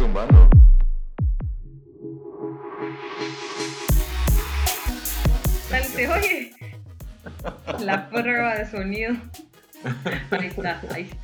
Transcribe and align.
Humano. 0.00 0.48
Tal 5.68 5.84
se 5.84 6.08
oye 6.08 6.52
la 7.80 8.08
prueba 8.10 8.54
de 8.56 8.70
sonido. 8.70 9.14
Ahí 10.30 10.46
está, 10.46 10.80
ahí 10.90 11.02
está. 11.02 11.16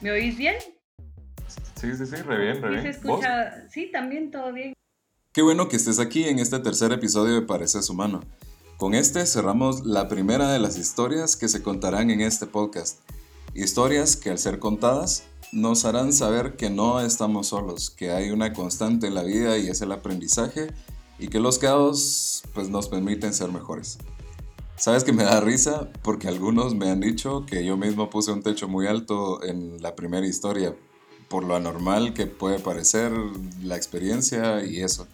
¿Me 0.00 0.10
oís 0.12 0.36
bien? 0.36 0.54
Sí, 1.80 1.94
sí, 1.96 2.06
sí, 2.06 2.16
re 2.16 2.38
bien, 2.38 2.62
re 2.62 2.76
Sí, 2.78 2.82
bien. 2.82 2.94
se 2.94 3.00
¿Vos? 3.00 3.18
escucha. 3.20 3.68
Sí, 3.70 3.90
también 3.92 4.30
todo 4.30 4.52
bien. 4.52 4.72
Qué 5.32 5.42
bueno 5.42 5.68
que 5.68 5.76
estés 5.76 5.98
aquí 5.98 6.24
en 6.28 6.38
este 6.38 6.58
tercer 6.60 6.92
episodio 6.92 7.34
de 7.34 7.42
Pareces 7.42 7.90
Humano. 7.90 8.20
Con 8.76 8.94
este 8.94 9.26
cerramos 9.26 9.84
la 9.84 10.08
primera 10.08 10.50
de 10.52 10.58
las 10.58 10.78
historias 10.78 11.36
que 11.36 11.48
se 11.48 11.62
contarán 11.62 12.10
en 12.10 12.20
este 12.20 12.46
podcast. 12.46 13.00
Historias 13.54 14.16
que 14.16 14.30
al 14.30 14.38
ser 14.38 14.58
contadas 14.58 15.24
nos 15.52 15.84
harán 15.84 16.12
saber 16.12 16.56
que 16.56 16.70
no 16.70 17.00
estamos 17.00 17.48
solos, 17.48 17.90
que 17.90 18.10
hay 18.10 18.30
una 18.30 18.52
constante 18.52 19.06
en 19.06 19.14
la 19.14 19.22
vida 19.22 19.58
y 19.58 19.68
es 19.68 19.80
el 19.80 19.92
aprendizaje 19.92 20.68
y 21.18 21.28
que 21.28 21.40
los 21.40 21.58
caos 21.58 22.42
pues 22.54 22.68
nos 22.68 22.88
permiten 22.88 23.32
ser 23.32 23.50
mejores. 23.50 23.98
Sabes 24.76 25.04
que 25.04 25.12
me 25.12 25.24
da 25.24 25.40
risa 25.40 25.90
porque 26.02 26.28
algunos 26.28 26.74
me 26.74 26.90
han 26.90 27.00
dicho 27.00 27.46
que 27.46 27.64
yo 27.64 27.76
mismo 27.76 28.10
puse 28.10 28.32
un 28.32 28.42
techo 28.42 28.68
muy 28.68 28.86
alto 28.86 29.42
en 29.42 29.80
la 29.80 29.96
primera 29.96 30.26
historia 30.26 30.74
por 31.28 31.44
lo 31.44 31.56
anormal 31.56 32.14
que 32.14 32.26
puede 32.26 32.58
parecer 32.58 33.12
la 33.62 33.76
experiencia 33.76 34.64
y 34.64 34.82
eso. 34.82 35.06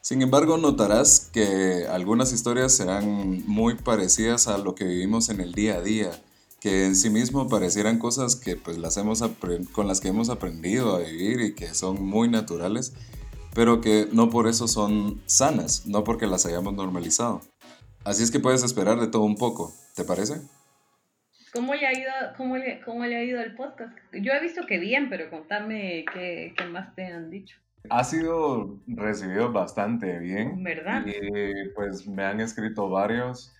Sin 0.00 0.22
embargo, 0.22 0.56
notarás 0.56 1.30
que 1.32 1.86
algunas 1.90 2.32
historias 2.32 2.72
serán 2.72 3.44
muy 3.46 3.74
parecidas 3.74 4.46
a 4.46 4.56
lo 4.56 4.74
que 4.74 4.84
vivimos 4.84 5.28
en 5.28 5.40
el 5.40 5.52
día 5.52 5.74
a 5.74 5.80
día, 5.82 6.10
que 6.60 6.86
en 6.86 6.96
sí 6.96 7.10
mismo 7.10 7.48
parecieran 7.48 7.98
cosas 7.98 8.36
que 8.36 8.56
pues 8.56 8.78
las 8.78 8.96
hemos 8.96 9.22
con 9.72 9.86
las 9.86 10.00
que 10.00 10.08
hemos 10.08 10.30
aprendido 10.30 10.96
a 10.96 11.00
vivir 11.00 11.40
y 11.40 11.54
que 11.54 11.68
son 11.74 12.02
muy 12.02 12.28
naturales, 12.28 12.94
pero 13.54 13.80
que 13.80 14.08
no 14.12 14.30
por 14.30 14.48
eso 14.48 14.68
son 14.68 15.22
sanas, 15.26 15.86
no 15.86 16.04
porque 16.04 16.26
las 16.26 16.46
hayamos 16.46 16.74
normalizado. 16.74 17.40
Así 18.04 18.22
es 18.22 18.30
que 18.30 18.40
puedes 18.40 18.62
esperar 18.62 19.00
de 19.00 19.08
todo 19.08 19.22
un 19.22 19.36
poco, 19.36 19.72
¿te 19.94 20.04
parece? 20.04 20.34
¿Cómo 21.52 21.74
le 21.74 21.86
ha 21.86 21.92
ido, 21.98 22.10
cómo 22.36 22.56
le, 22.56 22.80
cómo 22.82 23.04
le 23.06 23.16
ha 23.16 23.24
ido 23.24 23.40
el 23.40 23.54
podcast? 23.54 23.96
Yo 24.12 24.32
he 24.32 24.40
visto 24.40 24.66
que 24.66 24.78
bien, 24.78 25.08
pero 25.08 25.30
contame 25.30 26.04
qué, 26.12 26.52
qué 26.56 26.64
más 26.66 26.94
te 26.94 27.06
han 27.06 27.30
dicho. 27.30 27.56
Ha 27.88 28.04
sido 28.04 28.78
recibido 28.86 29.52
bastante 29.52 30.18
bien. 30.18 30.62
¿Verdad? 30.62 31.04
Y 31.06 31.70
pues 31.70 32.06
me 32.06 32.24
han 32.24 32.40
escrito 32.40 32.90
varios. 32.90 33.55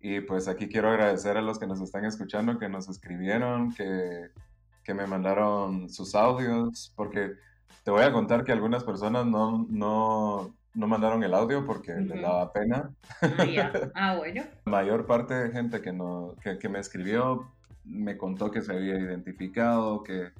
Y 0.00 0.20
pues 0.20 0.46
aquí 0.48 0.68
quiero 0.68 0.88
agradecer 0.90 1.36
a 1.36 1.42
los 1.42 1.58
que 1.58 1.66
nos 1.66 1.80
están 1.80 2.04
escuchando, 2.04 2.58
que 2.58 2.68
nos 2.68 2.88
escribieron, 2.88 3.72
que, 3.74 4.28
que 4.84 4.94
me 4.94 5.06
mandaron 5.06 5.90
sus 5.90 6.14
audios, 6.14 6.92
porque 6.94 7.32
te 7.82 7.90
voy 7.90 8.02
a 8.02 8.12
contar 8.12 8.44
que 8.44 8.52
algunas 8.52 8.84
personas 8.84 9.26
no, 9.26 9.66
no, 9.68 10.54
no 10.74 10.86
mandaron 10.86 11.22
el 11.24 11.34
audio 11.34 11.66
porque 11.66 11.92
les 11.94 12.12
Ujú. 12.12 12.22
daba 12.22 12.52
pena. 12.52 12.90
Ah. 13.22 13.72
Ah, 13.94 14.16
bueno. 14.16 14.42
La 14.66 14.70
mayor 14.70 15.06
parte 15.06 15.34
de 15.34 15.50
gente 15.50 15.80
que, 15.80 15.92
no, 15.92 16.34
que, 16.42 16.58
que 16.58 16.68
me 16.68 16.78
escribió 16.78 17.50
me 17.84 18.16
contó 18.16 18.50
que 18.50 18.62
se 18.62 18.72
había 18.72 18.98
identificado, 18.98 20.04
que 20.04 20.30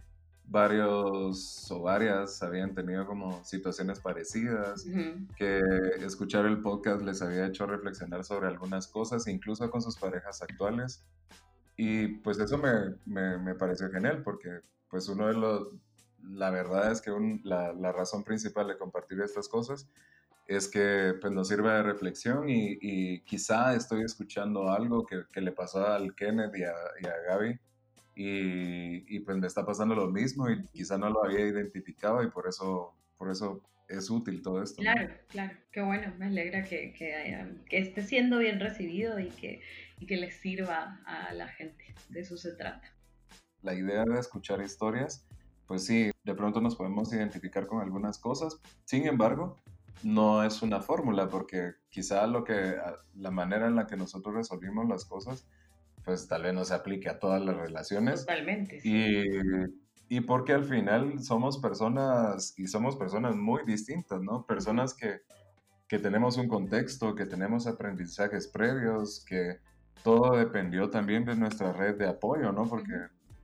varios 0.50 1.70
o 1.70 1.82
varias 1.82 2.42
habían 2.42 2.74
tenido 2.74 3.06
como 3.06 3.44
situaciones 3.44 4.00
parecidas, 4.00 4.84
que 5.36 5.60
escuchar 6.00 6.46
el 6.46 6.60
podcast 6.60 7.02
les 7.02 7.20
había 7.22 7.46
hecho 7.46 7.66
reflexionar 7.66 8.24
sobre 8.24 8.48
algunas 8.48 8.86
cosas, 8.88 9.26
incluso 9.26 9.70
con 9.70 9.82
sus 9.82 9.96
parejas 9.96 10.42
actuales. 10.42 11.04
Y 11.76 12.08
pues 12.18 12.38
eso 12.38 12.58
me, 12.58 12.96
me, 13.06 13.38
me 13.38 13.54
pareció 13.54 13.90
genial, 13.90 14.22
porque 14.22 14.60
pues 14.88 15.08
uno 15.08 15.28
de 15.28 15.34
los, 15.34 15.68
la 16.22 16.50
verdad 16.50 16.90
es 16.90 17.00
que 17.00 17.10
un- 17.12 17.40
la, 17.44 17.72
la 17.72 17.92
razón 17.92 18.24
principal 18.24 18.66
de 18.68 18.76
compartir 18.78 19.20
estas 19.20 19.48
cosas 19.48 19.86
es 20.46 20.66
que 20.66 21.14
pues 21.20 21.32
nos 21.32 21.46
sirve 21.48 21.70
de 21.70 21.82
reflexión 21.82 22.48
y, 22.48 22.78
y 22.80 23.20
quizá 23.20 23.74
estoy 23.74 24.02
escuchando 24.02 24.70
algo 24.70 25.04
que, 25.04 25.24
que 25.30 25.42
le 25.42 25.52
pasó 25.52 25.86
al 25.86 26.14
Kenneth 26.14 26.56
y 26.56 26.64
a, 26.64 26.72
y 27.02 27.06
a 27.06 27.14
Gaby 27.28 27.60
y, 28.20 29.04
y, 29.16 29.20
pues 29.20 29.36
me 29.38 29.46
está 29.46 29.64
pasando 29.64 29.94
lo 29.94 30.08
mismo 30.08 30.50
y 30.50 30.64
quizá 30.72 30.98
no 30.98 31.08
lo 31.08 31.24
había 31.24 31.46
identificado 31.46 32.20
y 32.24 32.28
por 32.28 32.48
eso, 32.48 32.96
por 33.16 33.30
eso 33.30 33.62
es 33.86 34.10
útil 34.10 34.42
todo 34.42 34.60
esto. 34.60 34.82
¿no? 34.82 34.92
Claro, 34.92 35.14
claro. 35.28 35.56
Qué 35.70 35.80
bueno. 35.82 36.12
Me 36.18 36.26
alegra 36.26 36.64
que, 36.64 36.92
que, 36.92 37.14
hayan- 37.14 37.64
que 37.66 37.78
esté 37.78 38.02
siendo 38.02 38.38
bien 38.38 38.58
recibido 38.58 39.20
y 39.20 39.28
que, 39.28 39.62
y 40.00 40.06
que 40.06 40.16
les 40.16 40.34
sirva 40.34 41.00
a 41.06 41.32
la 41.32 41.46
gente. 41.46 41.94
De 42.08 42.18
eso 42.20 42.36
se 42.36 42.54
trata. 42.54 42.92
La 43.62 43.74
idea 43.74 44.04
de 44.04 44.18
escuchar 44.18 44.60
historias, 44.62 45.24
pues 45.68 45.86
sí, 45.86 46.10
de 46.24 46.34
pronto 46.34 46.60
nos 46.60 46.74
podemos 46.74 47.12
identificar 47.12 47.68
con 47.68 47.80
algunas 47.80 48.18
cosas, 48.18 48.60
sin 48.84 49.06
embargo, 49.06 49.60
no 50.02 50.42
es 50.42 50.60
una 50.62 50.80
fórmula 50.80 51.28
porque 51.28 51.74
quizá 51.88 52.26
lo 52.26 52.42
que, 52.42 52.76
la 53.14 53.30
manera 53.30 53.68
en 53.68 53.76
la 53.76 53.86
que 53.86 53.96
nosotros 53.96 54.34
resolvimos 54.34 54.88
las 54.88 55.04
cosas, 55.04 55.46
pues 56.08 56.26
tal 56.26 56.42
vez 56.42 56.54
no 56.54 56.64
se 56.64 56.72
aplique 56.72 57.10
a 57.10 57.18
todas 57.18 57.44
las 57.44 57.54
relaciones. 57.54 58.20
Totalmente. 58.20 58.80
sí. 58.80 58.90
Y, 58.90 60.16
y 60.16 60.20
porque 60.22 60.54
al 60.54 60.64
final 60.64 61.20
somos 61.20 61.58
personas 61.58 62.54
y 62.56 62.66
somos 62.66 62.96
personas 62.96 63.36
muy 63.36 63.62
distintas, 63.66 64.22
¿no? 64.22 64.46
Personas 64.46 64.94
que, 64.94 65.20
que 65.86 65.98
tenemos 65.98 66.38
un 66.38 66.48
contexto, 66.48 67.14
que 67.14 67.26
tenemos 67.26 67.66
aprendizajes 67.66 68.48
previos, 68.48 69.22
que 69.22 69.58
todo 70.02 70.34
dependió 70.34 70.88
también 70.88 71.26
de 71.26 71.36
nuestra 71.36 71.74
red 71.74 71.98
de 71.98 72.08
apoyo, 72.08 72.52
¿no? 72.52 72.66
Porque 72.66 72.94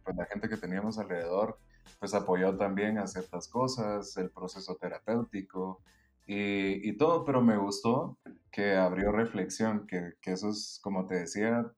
pues, 0.03 0.17
la 0.17 0.25
gente 0.25 0.49
que 0.49 0.57
teníamos 0.57 0.99
alrededor 0.99 1.59
pues 1.99 2.15
apoyó 2.15 2.57
también 2.57 2.97
a 2.97 3.07
ciertas 3.07 3.47
cosas, 3.47 4.17
el 4.17 4.31
proceso 4.31 4.77
terapéutico 4.77 5.83
y, 6.27 6.89
y 6.89 6.97
todo, 6.97 7.27
pero 7.27 7.43
me 7.43 7.59
gustó 7.59 8.17
que 8.51 8.75
abrió 8.75 9.13
reflexión, 9.13 9.87
que, 9.87 10.15
que 10.23 10.33
eso 10.33 10.49
es, 10.49 10.81
como 10.83 11.07
te 11.07 11.17
decía, 11.17 11.71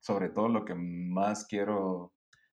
sobre 0.00 0.28
todo 0.30 0.48
lo 0.48 0.64
que 0.64 0.74
más 0.74 1.46
quiero 1.46 2.12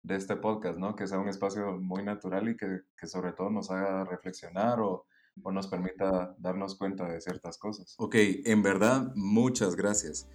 de 0.03 0.15
este 0.15 0.35
podcast, 0.35 0.79
¿no? 0.79 0.95
Que 0.95 1.07
sea 1.07 1.19
un 1.19 1.27
espacio 1.27 1.77
muy 1.79 2.03
natural 2.03 2.49
y 2.49 2.57
que, 2.57 2.81
que 2.97 3.07
sobre 3.07 3.33
todo 3.33 3.49
nos 3.49 3.69
haga 3.69 4.03
reflexionar 4.05 4.79
o, 4.79 5.05
o 5.43 5.51
nos 5.51 5.67
permita 5.67 6.35
darnos 6.39 6.75
cuenta 6.77 7.07
de 7.07 7.21
ciertas 7.21 7.57
cosas. 7.57 7.95
Ok, 7.99 8.15
en 8.45 8.63
verdad, 8.63 9.11
muchas 9.15 9.75
gracias. 9.75 10.27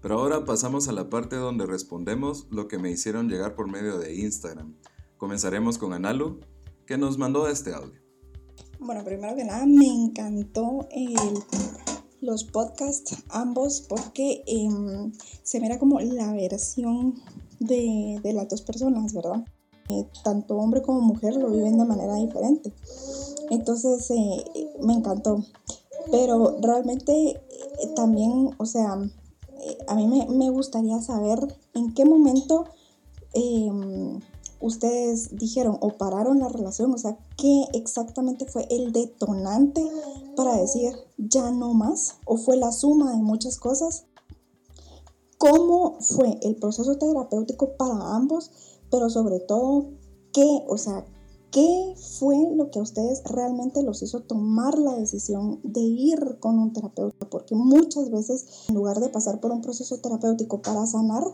Pero 0.00 0.18
ahora 0.18 0.44
pasamos 0.44 0.88
a 0.88 0.92
la 0.92 1.08
parte 1.08 1.36
donde 1.36 1.64
respondemos 1.66 2.48
lo 2.50 2.66
que 2.66 2.78
me 2.78 2.90
hicieron 2.90 3.28
llegar 3.28 3.54
por 3.54 3.70
medio 3.70 3.98
de 3.98 4.14
Instagram. 4.16 4.74
Comenzaremos 5.16 5.78
con 5.78 5.92
Analu, 5.92 6.40
que 6.86 6.98
nos 6.98 7.16
mandó 7.18 7.46
este 7.46 7.72
audio. 7.72 8.00
Bueno, 8.80 9.04
primero 9.04 9.36
que 9.36 9.44
nada, 9.44 9.64
me 9.64 9.86
encantó 9.86 10.88
el- 10.90 11.38
los 12.22 12.44
podcasts, 12.44 13.16
ambos, 13.28 13.84
porque 13.88 14.42
em, 14.46 15.12
se 15.42 15.60
mira 15.60 15.78
como 15.78 16.00
la 16.00 16.32
versión 16.32 17.20
de, 17.58 18.20
de 18.22 18.32
las 18.32 18.48
dos 18.48 18.62
personas, 18.62 19.12
¿verdad? 19.12 19.44
Eh, 19.90 20.06
tanto 20.24 20.56
hombre 20.56 20.80
como 20.80 21.00
mujer 21.00 21.36
lo 21.36 21.50
viven 21.50 21.76
de 21.76 21.84
manera 21.84 22.14
diferente. 22.14 22.72
Entonces, 23.50 24.08
eh, 24.10 24.44
me 24.80 24.94
encantó. 24.94 25.44
Pero 26.10 26.56
realmente 26.60 27.12
eh, 27.12 27.40
también, 27.94 28.50
o 28.56 28.66
sea, 28.66 28.98
a 29.86 29.94
mí 29.94 30.06
me, 30.06 30.26
me 30.26 30.50
gustaría 30.50 31.00
saber 31.00 31.38
en 31.74 31.92
qué 31.92 32.04
momento 32.04 32.66
em, 33.34 34.20
ustedes 34.62 35.36
dijeron 35.36 35.76
o 35.80 35.96
pararon 35.98 36.38
la 36.38 36.48
relación, 36.48 36.92
o 36.92 36.98
sea, 36.98 37.18
qué 37.36 37.64
exactamente 37.74 38.46
fue 38.46 38.66
el 38.70 38.92
detonante 38.92 39.84
para 40.36 40.56
decir 40.56 40.92
ya 41.18 41.50
no 41.50 41.74
más, 41.74 42.14
o 42.24 42.36
fue 42.36 42.56
la 42.56 42.72
suma 42.72 43.10
de 43.12 43.22
muchas 43.22 43.58
cosas. 43.58 44.04
¿Cómo 45.38 45.98
fue 46.00 46.38
el 46.42 46.56
proceso 46.56 46.96
terapéutico 46.96 47.76
para 47.76 48.14
ambos? 48.14 48.50
Pero 48.90 49.10
sobre 49.10 49.40
todo, 49.40 49.86
¿qué, 50.32 50.64
o 50.68 50.78
sea, 50.78 51.04
qué 51.50 51.94
fue 52.18 52.36
lo 52.54 52.70
que 52.70 52.78
a 52.78 52.82
ustedes 52.82 53.22
realmente 53.24 53.82
los 53.82 54.02
hizo 54.02 54.20
tomar 54.20 54.78
la 54.78 54.94
decisión 54.94 55.60
de 55.64 55.80
ir 55.80 56.38
con 56.38 56.58
un 56.60 56.72
terapeuta? 56.72 57.28
Porque 57.28 57.56
muchas 57.56 58.10
veces, 58.10 58.46
en 58.68 58.76
lugar 58.76 59.00
de 59.00 59.08
pasar 59.08 59.40
por 59.40 59.50
un 59.50 59.62
proceso 59.62 59.98
terapéutico 59.98 60.62
para 60.62 60.86
sanar, 60.86 61.24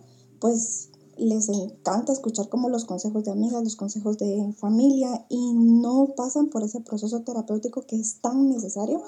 pues 0.40 0.88
les 1.18 1.48
encanta 1.48 2.12
escuchar 2.12 2.48
como 2.48 2.68
los 2.68 2.84
consejos 2.84 3.24
de 3.24 3.32
amigas, 3.32 3.62
los 3.62 3.76
consejos 3.76 4.18
de 4.18 4.52
familia 4.58 5.26
y 5.28 5.52
no 5.54 6.14
pasan 6.16 6.48
por 6.50 6.62
ese 6.62 6.80
proceso 6.80 7.22
terapéutico 7.24 7.86
que 7.86 7.96
es 7.96 8.20
tan 8.20 8.48
necesario. 8.48 9.02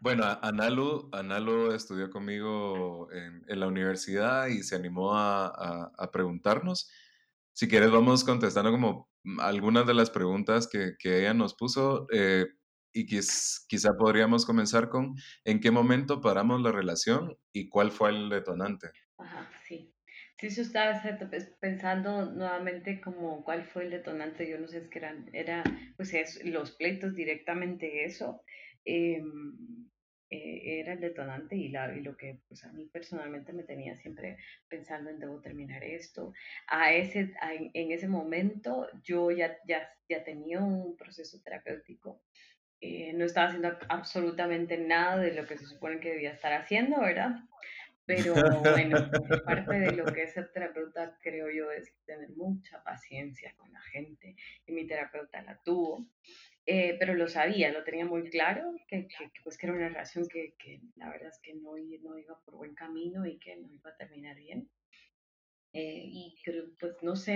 Bueno, 0.00 0.24
Analu, 0.42 1.08
Analu 1.12 1.72
estudió 1.72 2.10
conmigo 2.10 3.10
en, 3.12 3.42
en 3.48 3.60
la 3.60 3.66
universidad 3.66 4.46
y 4.48 4.62
se 4.62 4.76
animó 4.76 5.14
a, 5.14 5.46
a- 5.46 5.92
a 5.96 6.10
preguntarnos. 6.10 6.88
Si 7.54 7.66
quieres, 7.68 7.90
vamos 7.90 8.22
contestando 8.22 8.70
como 8.70 9.08
mm, 9.24 9.40
algunas 9.40 9.86
de 9.86 9.94
las 9.94 10.10
preguntas 10.10 10.68
que, 10.68 10.94
que 10.98 11.20
ella 11.20 11.34
nos 11.34 11.54
puso 11.54 12.06
eh, 12.12 12.46
y 12.92 13.06
quiz- 13.06 13.64
quizá 13.68 13.90
podríamos 13.98 14.44
comenzar 14.44 14.90
con 14.90 15.14
en 15.44 15.60
qué 15.60 15.70
momento 15.70 16.20
paramos 16.20 16.60
la 16.62 16.72
relación 16.72 17.36
y 17.52 17.68
cuál 17.68 17.90
fue 17.90 18.10
el 18.10 18.28
detonante. 18.28 18.90
Ajá, 19.18 19.50
sí. 19.66 19.95
Sí, 20.38 20.50
yo 20.50 20.62
estaba 20.62 21.00
pues, 21.30 21.46
pensando 21.60 22.26
nuevamente 22.30 23.00
como 23.00 23.42
cuál 23.42 23.64
fue 23.64 23.84
el 23.84 23.90
detonante, 23.90 24.48
yo 24.48 24.58
no 24.58 24.68
sé, 24.68 24.78
es 24.78 24.88
que 24.88 24.98
eran, 24.98 25.30
era, 25.32 25.64
pues 25.96 26.12
es, 26.12 26.44
los 26.44 26.72
pleitos 26.72 27.14
directamente 27.14 28.04
eso, 28.04 28.42
em, 28.84 29.88
eh, 30.28 30.80
era 30.80 30.92
el 30.92 31.00
detonante 31.00 31.56
y, 31.56 31.68
la, 31.68 31.96
y 31.96 32.02
lo 32.02 32.16
que 32.16 32.40
pues 32.48 32.64
a 32.64 32.72
mí 32.72 32.86
personalmente 32.86 33.52
me 33.52 33.62
tenía 33.62 33.96
siempre 33.96 34.36
pensando 34.68 35.08
en 35.08 35.20
debo 35.20 35.40
terminar 35.40 35.82
esto. 35.84 36.32
A 36.66 36.92
ese, 36.92 37.32
en 37.72 37.92
ese 37.92 38.08
momento 38.08 38.88
yo 39.02 39.30
ya, 39.30 39.56
ya, 39.66 39.88
ya 40.08 40.22
tenía 40.24 40.60
un 40.60 40.96
proceso 40.96 41.40
terapéutico, 41.42 42.20
eh, 42.80 43.14
no 43.14 43.24
estaba 43.24 43.48
haciendo 43.48 43.78
absolutamente 43.88 44.76
nada 44.76 45.16
de 45.18 45.32
lo 45.32 45.46
que 45.46 45.56
se 45.56 45.66
supone 45.66 45.98
que 45.98 46.10
debía 46.10 46.32
estar 46.32 46.52
haciendo, 46.52 47.00
¿verdad? 47.00 47.36
Pero 48.06 48.34
bueno, 48.34 49.10
parte 49.44 49.80
de 49.80 49.92
lo 49.92 50.04
que 50.06 50.22
es 50.22 50.32
ser 50.32 50.52
terapeuta, 50.52 51.18
creo 51.20 51.50
yo, 51.50 51.72
es 51.72 51.92
tener 52.04 52.30
mucha 52.30 52.82
paciencia 52.84 53.52
con 53.56 53.72
la 53.72 53.80
gente. 53.80 54.36
Y 54.64 54.72
mi 54.72 54.86
terapeuta 54.86 55.42
la 55.42 55.60
tuvo. 55.62 56.06
Eh, 56.64 56.96
pero 56.98 57.14
lo 57.14 57.28
sabía, 57.28 57.70
lo 57.70 57.84
tenía 57.84 58.04
muy 58.04 58.28
claro, 58.28 58.74
que, 58.88 59.06
que, 59.06 59.30
pues, 59.44 59.56
que 59.56 59.66
era 59.66 59.76
una 59.76 59.88
relación 59.88 60.26
que, 60.28 60.54
que, 60.58 60.80
la 60.96 61.10
verdad 61.10 61.28
es 61.28 61.38
que 61.40 61.54
no, 61.54 61.72
no 62.02 62.18
iba 62.18 62.40
por 62.44 62.56
buen 62.56 62.74
camino 62.74 63.24
y 63.24 63.38
que 63.38 63.56
no 63.56 63.72
iba 63.72 63.90
a 63.90 63.96
terminar 63.96 64.36
bien. 64.36 64.68
Eh, 65.78 66.08
y 66.10 66.34
creo, 66.42 66.64
pues 66.80 66.94
no 67.02 67.16
sé, 67.16 67.34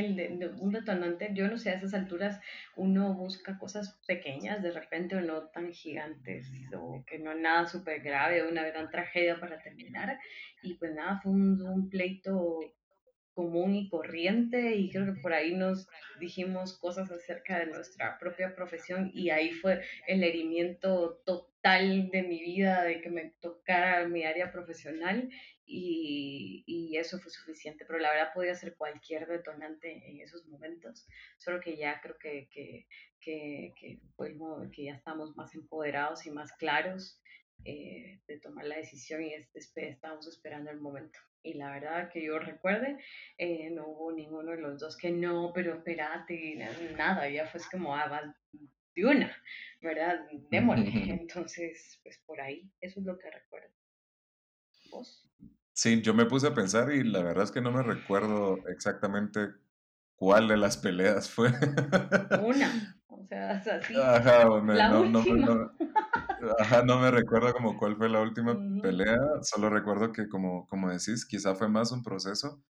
un 0.60 0.72
detonante, 0.72 1.28
yo 1.34 1.46
no 1.46 1.58
sé, 1.58 1.69
a 1.69 1.75
esas 1.75 1.92
alturas 1.92 2.40
uno 2.75 3.12
busca 3.12 3.58
cosas 3.58 4.00
pequeñas 4.06 4.62
de 4.62 4.70
repente 4.70 5.14
o 5.14 5.20
no 5.20 5.48
tan 5.48 5.75
gigantes 5.75 6.50
o 6.75 7.04
que 7.06 7.19
no 7.19 7.34
nada 7.34 7.66
súper 7.66 8.00
grave 8.00 8.48
una 8.48 8.64
gran 8.64 8.88
tragedia 8.88 9.38
para 9.38 9.60
terminar. 9.60 10.19
Y 10.62 10.75
pues 10.78 10.94
nada, 10.94 11.20
fue 11.22 11.32
un 11.32 11.90
pleito 11.90 12.60
común 13.34 13.75
y 13.75 13.88
corriente 13.88 14.76
y 14.76 14.90
creo 14.90 15.06
que 15.06 15.20
por 15.20 15.32
ahí 15.32 15.54
nos 15.54 15.88
dijimos 16.19 16.78
cosas 16.78 17.10
acerca 17.10 17.58
de 17.58 17.66
nuestra 17.66 18.19
propia 18.19 18.54
profesión 18.54 19.10
y 19.14 19.31
ahí 19.31 19.52
fue 19.52 19.82
el 20.06 20.25
herimiento 20.25 21.22
total 21.25 22.10
de 22.10 22.22
mi 22.22 22.40
vida, 22.40 22.82
de 22.82 23.00
que 23.00 23.10
me 23.10 23.32
tocara 23.40 24.06
mi 24.08 24.25
área 24.25 24.50
profesional 24.50 25.31
y, 25.70 26.64
y, 26.67 26.96
eso 26.96 27.19
fue 27.20 27.31
suficiente, 27.31 27.84
pero 27.87 27.99
la 28.00 28.11
verdad 28.11 28.32
podía 28.34 28.55
ser 28.55 28.75
cualquier 28.76 29.28
detonante 29.28 30.11
en 30.11 30.20
esos 30.20 30.44
momentos, 30.46 31.06
solo 31.38 31.61
que 31.61 31.76
ya 31.76 32.00
creo 32.00 32.19
que, 32.19 32.49
que, 32.50 32.87
que, 33.20 33.72
que, 33.78 34.00
que 34.72 34.84
ya 34.84 34.94
estamos 34.94 35.37
más 35.37 35.55
empoderados 35.55 36.26
y 36.26 36.31
más 36.31 36.52
claros 36.55 37.20
eh, 37.64 38.20
de 38.26 38.40
tomar 38.40 38.64
la 38.64 38.76
decisión 38.76 39.22
y 39.22 39.32
estamos 39.34 40.26
esperando 40.26 40.70
el 40.70 40.81
momento. 40.81 41.19
Y 41.43 41.55
la 41.55 41.70
verdad 41.70 42.11
que 42.12 42.25
yo 42.25 42.38
recuerde, 42.38 42.99
eh, 43.38 43.70
no 43.70 43.87
hubo 43.87 44.12
ninguno 44.12 44.50
de 44.50 44.61
los 44.61 44.78
dos 44.78 44.96
que 44.96 45.11
no, 45.11 45.52
pero 45.55 45.76
espérate, 45.76 46.56
nada, 46.96 47.28
ya 47.28 47.46
fue 47.46 47.61
como, 47.70 47.94
ah, 47.94 48.34
de 48.94 49.06
una, 49.06 49.34
¿verdad? 49.81 50.26
Démosle. 50.50 50.90
Entonces, 51.20 52.00
pues 52.02 52.19
por 52.26 52.40
ahí, 52.40 52.70
eso 52.81 53.00
es 53.00 53.06
lo 53.06 53.19
que 53.19 53.31
recuerdo. 53.31 53.72
¿Vos? 54.90 55.30
Sí, 55.81 56.03
yo 56.03 56.12
me 56.12 56.27
puse 56.27 56.47
a 56.47 56.53
pensar 56.53 56.93
y 56.93 57.03
la 57.03 57.23
verdad 57.23 57.44
es 57.44 57.53
que 57.53 57.62
no 57.62 57.73
me 57.73 57.82
recuerdo 57.82 58.59
exactamente 58.69 59.49
cuál 60.15 60.47
de 60.47 60.59
las 60.59 60.77
peleas 60.77 61.31
fue. 61.31 61.49
Una, 62.38 63.03
o 63.09 63.25
sea, 63.25 63.53
así. 63.53 63.94
Ajá, 63.97 64.44
la 64.44 65.00
última. 65.00 65.73
Ajá, 66.59 66.82
no 66.82 67.00
me 67.00 67.11
recuerdo 67.11 67.55
como 67.55 67.79
cuál 67.79 67.97
fue 67.97 68.11
la 68.11 68.21
última 68.21 68.59
pelea, 68.82 69.17
solo 69.41 69.71
recuerdo 69.71 70.12
que 70.12 70.29
como, 70.29 70.67
como 70.67 70.91
decís, 70.91 71.25
quizá 71.25 71.55
fue 71.55 71.71
más 71.71 71.93
un 71.93 72.03
proceso 72.03 72.62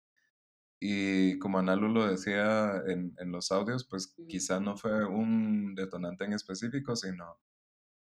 y 0.79 1.39
como 1.39 1.57
Analu 1.57 1.87
lo 1.87 2.05
decía 2.05 2.79
en, 2.85 3.15
en 3.17 3.31
los 3.31 3.51
audios, 3.51 3.87
pues 3.89 4.15
quizá 4.27 4.59
no 4.59 4.77
fue 4.77 5.03
un 5.03 5.73
detonante 5.73 6.25
en 6.25 6.33
específico, 6.33 6.95
sino 6.95 7.39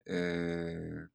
eh, 0.06 1.09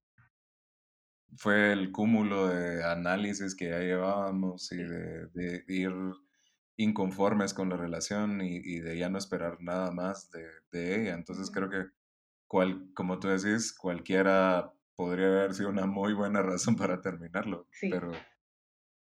fue 1.38 1.72
el 1.72 1.92
cúmulo 1.92 2.48
de 2.48 2.84
análisis 2.84 3.56
que 3.56 3.70
ya 3.70 3.80
llevábamos 3.80 4.72
y 4.72 4.78
de, 4.78 5.28
de 5.28 5.64
ir 5.68 5.92
inconformes 6.78 7.54
con 7.54 7.70
la 7.70 7.78
relación 7.78 8.42
y, 8.42 8.58
y, 8.64 8.80
de 8.80 8.98
ya 8.98 9.10
no 9.10 9.18
esperar 9.18 9.58
nada 9.62 9.92
más 9.92 10.32
de, 10.32 10.46
de 10.72 11.02
ella. 11.02 11.14
Entonces 11.14 11.52
creo 11.52 11.70
que 11.70 11.86
cual, 12.48 12.90
como 12.96 13.20
tú 13.20 13.28
decís, 13.28 13.74
cualquiera 13.74 14.74
podría 14.96 15.28
haber 15.28 15.54
sido 15.54 15.70
una 15.70 15.86
muy 15.86 16.14
buena 16.14 16.42
razón 16.42 16.76
para 16.76 17.00
terminarlo. 17.00 17.68
Pero, 17.80 18.12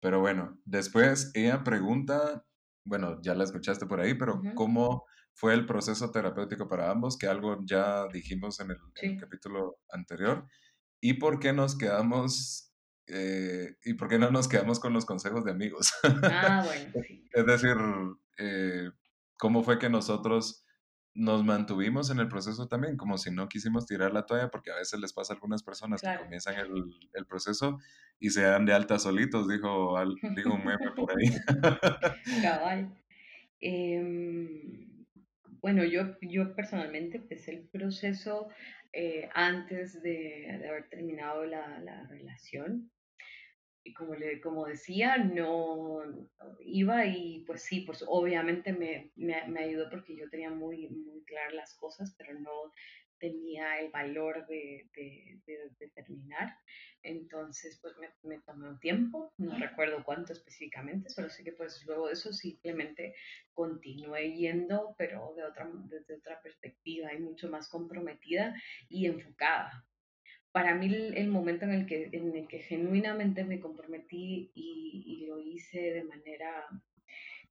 pero 0.01 0.21
bueno, 0.21 0.59
después 0.65 1.31
ella 1.35 1.63
pregunta, 1.65 2.47
bueno, 2.85 3.21
ya 3.21 3.35
la 3.35 3.45
escuchaste 3.45 3.85
por 3.85 4.01
ahí, 4.01 4.15
pero 4.15 4.41
¿cómo 4.55 5.05
fue 5.35 5.53
el 5.53 5.67
proceso 5.67 6.11
terapéutico 6.11 6.69
para 6.69 6.91
ambos? 6.91 7.19
Que 7.19 7.27
algo 7.27 7.59
ya 7.67 8.07
dijimos 8.09 8.59
en 8.61 8.71
el, 8.71 9.19
capítulo 9.19 9.81
anterior. 9.91 10.47
¿Y 11.05 11.15
por 11.15 11.41
qué 11.41 11.53
nos 11.53 11.77
quedamos 11.77 12.73
eh, 13.09 13.75
y 13.85 13.95
por 13.95 14.09
qué 14.09 14.21
no 14.21 14.31
nos 14.31 14.49
quedamos 14.49 14.79
con 14.79 14.93
los 14.93 15.05
consejos 15.05 15.45
de 15.45 15.51
amigos? 15.51 15.93
Ah, 16.23 16.63
bueno, 16.65 16.93
sí. 17.07 17.29
es 17.33 17.45
decir, 17.45 17.77
eh, 18.39 18.89
¿cómo 19.37 19.65
fue 19.65 19.81
que 19.81 19.91
nosotros 19.91 20.65
nos 21.15 21.45
mantuvimos 21.45 22.09
en 22.11 22.21
el 22.21 22.29
proceso 22.29 22.69
también, 22.69 22.97
como 22.97 23.19
si 23.19 23.33
no 23.33 23.49
quisimos 23.49 23.85
tirar 23.85 24.15
la 24.15 24.27
toalla, 24.27 24.49
porque 24.49 24.71
a 24.71 24.77
veces 24.77 25.01
les 25.01 25.13
pasa 25.13 25.33
a 25.33 25.37
algunas 25.37 25.65
personas 25.65 26.01
que 26.01 26.17
comienzan 26.23 26.55
el, 26.55 26.71
el, 27.13 27.27
proceso 27.27 27.81
y 28.21 28.31
se 28.31 28.43
dan 28.43 28.65
de 28.65 28.73
alta 28.73 29.01
solitos, 29.01 29.49
dijo, 29.49 29.97
dijo 30.37 30.55
un 30.55 30.65
meme 30.65 30.93
por 30.95 31.11
ahí. 31.11 31.27
Cabal. 32.43 32.97
Em, 33.65 35.07
bueno, 35.61 35.85
yo, 35.85 36.19
yo 36.21 36.57
personalmente 36.57 37.19
empecé 37.19 37.53
el 37.53 37.69
proceso 37.69 38.49
eh, 38.93 39.29
antes 39.35 40.03
de, 40.03 40.59
de, 40.61 40.69
haber 40.69 40.89
terminado 40.89 41.45
la, 41.45 41.79
la 41.81 42.07
relación. 42.09 42.91
Y 43.85 43.95
como, 43.95 44.15
le, 44.15 44.41
como 44.41 44.67
decía, 44.67 45.17
no 45.19 46.03
iba 46.61 47.05
y 47.07 47.45
pues 47.47 47.63
sí, 47.63 47.81
pues 47.81 48.05
obviamente 48.07 48.73
me, 48.73 49.11
me, 49.17 49.49
me, 49.49 49.65
ayudó 49.65 49.91
porque 49.91 50.17
yo 50.17 50.31
tenía 50.31 50.51
muy, 50.51 50.89
muy 50.89 51.25
claras 51.25 51.55
las 51.55 51.75
cosas, 51.75 52.15
pero 52.17 52.39
no 52.39 52.71
tenía 53.23 53.79
el 53.79 53.93
valor 53.93 54.45
de, 54.49 54.91
de, 54.97 55.41
de, 55.79 55.89
terminar. 55.91 56.57
Entonces, 57.05 57.79
pues 57.81 57.95
me, 57.99 58.09
me, 58.25 58.43
tomé 58.43 58.69
un 58.69 58.81
tiempo, 58.81 59.33
no 59.39 59.57
recuerdo 59.57 60.03
cuánto 60.05 60.33
específicamente, 60.33 61.09
solo 61.09 61.29
sé 61.29 61.45
que 61.45 61.53
pues 61.53 61.85
luego 61.87 62.09
de 62.09 62.15
eso 62.15 62.33
simplemente 62.33 63.15
continué 63.55 64.33
yendo, 64.33 64.97
pero 64.99 65.35
de 65.37 65.45
otra, 65.45 65.71
desde 65.85 66.17
otra 66.17 66.43
perspectiva 66.43 67.15
y 67.15 67.21
mucho 67.21 67.49
más 67.49 67.69
comprometida 67.69 68.61
y 68.89 69.07
enfocada 69.07 69.87
para 70.51 70.75
mí 70.75 70.87
el, 70.95 71.29
momento 71.29 71.65
en 71.65 71.73
el, 71.73 71.87
que, 71.87 72.11
en 72.13 72.37
el 72.37 72.47
que 72.47 72.59
genuinamente 72.59 73.43
me 73.43 73.59
comprometí 73.59 74.51
y, 74.55 75.03
y, 75.07 75.27
lo 75.27 75.39
hice 75.39 75.81
de 75.81 76.05
manera 76.05 76.69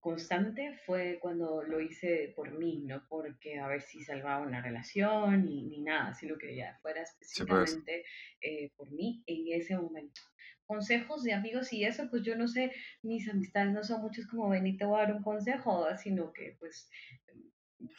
constante 0.01 0.73
fue 0.85 1.19
cuando 1.21 1.63
lo 1.63 1.79
hice 1.79 2.33
por 2.35 2.57
mí, 2.57 2.79
no 2.85 3.05
porque 3.07 3.59
a 3.59 3.67
ver 3.67 3.81
si 3.81 4.03
salvaba 4.03 4.45
una 4.45 4.61
relación 4.61 5.45
ni, 5.45 5.63
ni 5.63 5.81
nada, 5.83 6.13
sino 6.15 6.37
que 6.37 6.55
ya 6.55 6.77
fuera 6.81 7.01
pues. 7.01 7.11
específicamente 7.11 8.03
eh, 8.41 8.71
por 8.75 8.91
mí 8.91 9.23
en 9.27 9.59
ese 9.59 9.77
momento. 9.77 10.21
Consejos 10.65 11.23
de 11.23 11.33
amigos 11.33 11.71
y 11.71 11.85
eso, 11.85 12.09
pues 12.09 12.23
yo 12.23 12.35
no 12.35 12.47
sé, 12.47 12.71
mis 13.03 13.29
amistades 13.29 13.73
no 13.73 13.83
son 13.83 14.01
muchos 14.01 14.25
como 14.25 14.49
ven 14.49 14.67
y 14.67 14.77
te 14.77 14.85
voy 14.85 14.99
a 14.99 15.03
dar 15.03 15.15
un 15.15 15.23
consejo, 15.23 15.85
sino 15.97 16.33
que 16.33 16.55
pues 16.59 16.89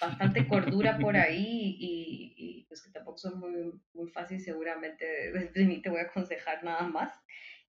bastante 0.01 0.47
cordura 0.49 0.99
por 0.99 1.17
ahí 1.17 1.77
y, 1.79 2.35
y, 2.37 2.65
pues 2.67 2.83
que 2.83 2.91
tampoco 2.91 3.19
son 3.19 3.39
muy, 3.39 3.73
muy 3.95 4.11
fáciles 4.11 4.45
seguramente 4.45 5.07
te 5.53 5.91
voy 5.91 6.01
a 6.01 6.05
aconsejar 6.05 6.65
nada 6.65 6.83
más. 6.83 7.13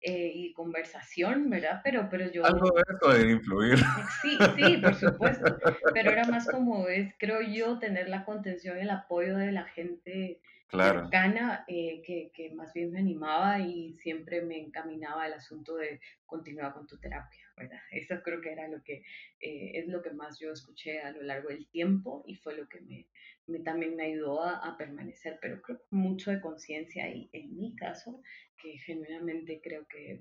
Eh, 0.04 0.32
y 0.34 0.52
conversación, 0.52 1.48
¿verdad? 1.48 1.80
Pero, 1.84 2.08
pero 2.10 2.28
yo... 2.28 2.44
Algo 2.44 2.72
de 2.74 2.82
eso 2.82 3.12
de 3.12 3.30
influir. 3.30 3.78
Sí, 4.20 4.36
sí, 4.56 4.76
por 4.78 4.94
supuesto. 4.96 5.56
Pero 5.94 6.10
era 6.10 6.24
más 6.24 6.48
como 6.48 6.88
es, 6.88 7.14
creo 7.18 7.40
yo, 7.40 7.78
tener 7.78 8.08
la 8.08 8.24
contención 8.24 8.78
y 8.78 8.80
el 8.80 8.90
apoyo 8.90 9.36
de 9.36 9.52
la 9.52 9.62
gente 9.62 10.40
claro. 10.72 11.02
cercana 11.02 11.64
eh, 11.68 12.02
que, 12.04 12.30
que, 12.34 12.52
más 12.54 12.72
bien 12.72 12.90
me 12.90 12.98
animaba 12.98 13.60
y 13.60 13.92
siempre 13.94 14.42
me 14.42 14.58
encaminaba 14.58 15.24
al 15.24 15.34
asunto 15.34 15.76
de 15.76 16.00
continuar 16.26 16.72
con 16.72 16.86
tu 16.86 16.98
terapia, 16.98 17.44
¿verdad? 17.56 17.78
Eso 17.92 18.20
creo 18.22 18.40
que 18.40 18.52
era 18.52 18.66
lo 18.68 18.82
que 18.82 19.04
eh, 19.40 19.72
es 19.74 19.86
lo 19.88 20.02
que 20.02 20.12
más 20.12 20.38
yo 20.40 20.52
escuché 20.52 21.00
a 21.00 21.12
lo 21.12 21.22
largo 21.22 21.50
del 21.50 21.68
tiempo 21.68 22.24
y 22.26 22.36
fue 22.36 22.56
lo 22.56 22.68
que 22.68 22.80
me, 22.80 23.06
me 23.46 23.60
también 23.60 23.96
me 23.96 24.06
ayudó 24.06 24.42
a, 24.42 24.76
permanecer, 24.78 25.38
pero 25.40 25.60
creo 25.60 25.80
mucho 25.90 26.30
de 26.30 26.40
conciencia 26.40 27.08
y 27.14 27.28
en 27.32 27.56
mi 27.56 27.76
caso, 27.76 28.22
que 28.56 28.78
genuinamente 28.78 29.60
creo 29.62 29.86
que 29.86 30.20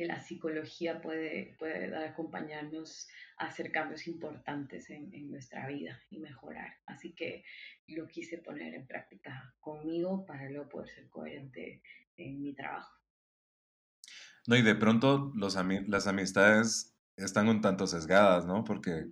que 0.00 0.06
la 0.06 0.18
psicología 0.18 1.02
puede, 1.02 1.56
puede 1.58 1.94
acompañarnos 1.94 3.06
a 3.36 3.48
hacer 3.48 3.70
cambios 3.70 4.06
importantes 4.06 4.88
en, 4.88 5.12
en, 5.12 5.30
nuestra 5.30 5.66
vida 5.66 6.00
y 6.08 6.20
mejorar. 6.20 6.72
Así 6.86 7.12
que 7.12 7.44
lo 7.86 8.08
quise 8.08 8.38
poner 8.38 8.72
en 8.72 8.86
práctica 8.86 9.54
conmigo 9.60 10.24
para 10.24 10.48
luego 10.48 10.70
poder 10.70 10.88
ser 10.88 11.10
coherente 11.10 11.82
en 12.16 12.40
mi 12.40 12.54
trabajo. 12.54 12.98
No, 14.46 14.56
y 14.56 14.62
de 14.62 14.74
pronto 14.74 15.32
los, 15.34 15.58
las 15.86 16.06
amistades 16.06 16.96
están 17.16 17.48
un 17.48 17.60
tanto 17.60 17.86
sesgadas, 17.86 18.46
¿no? 18.46 18.64
Porque 18.64 19.04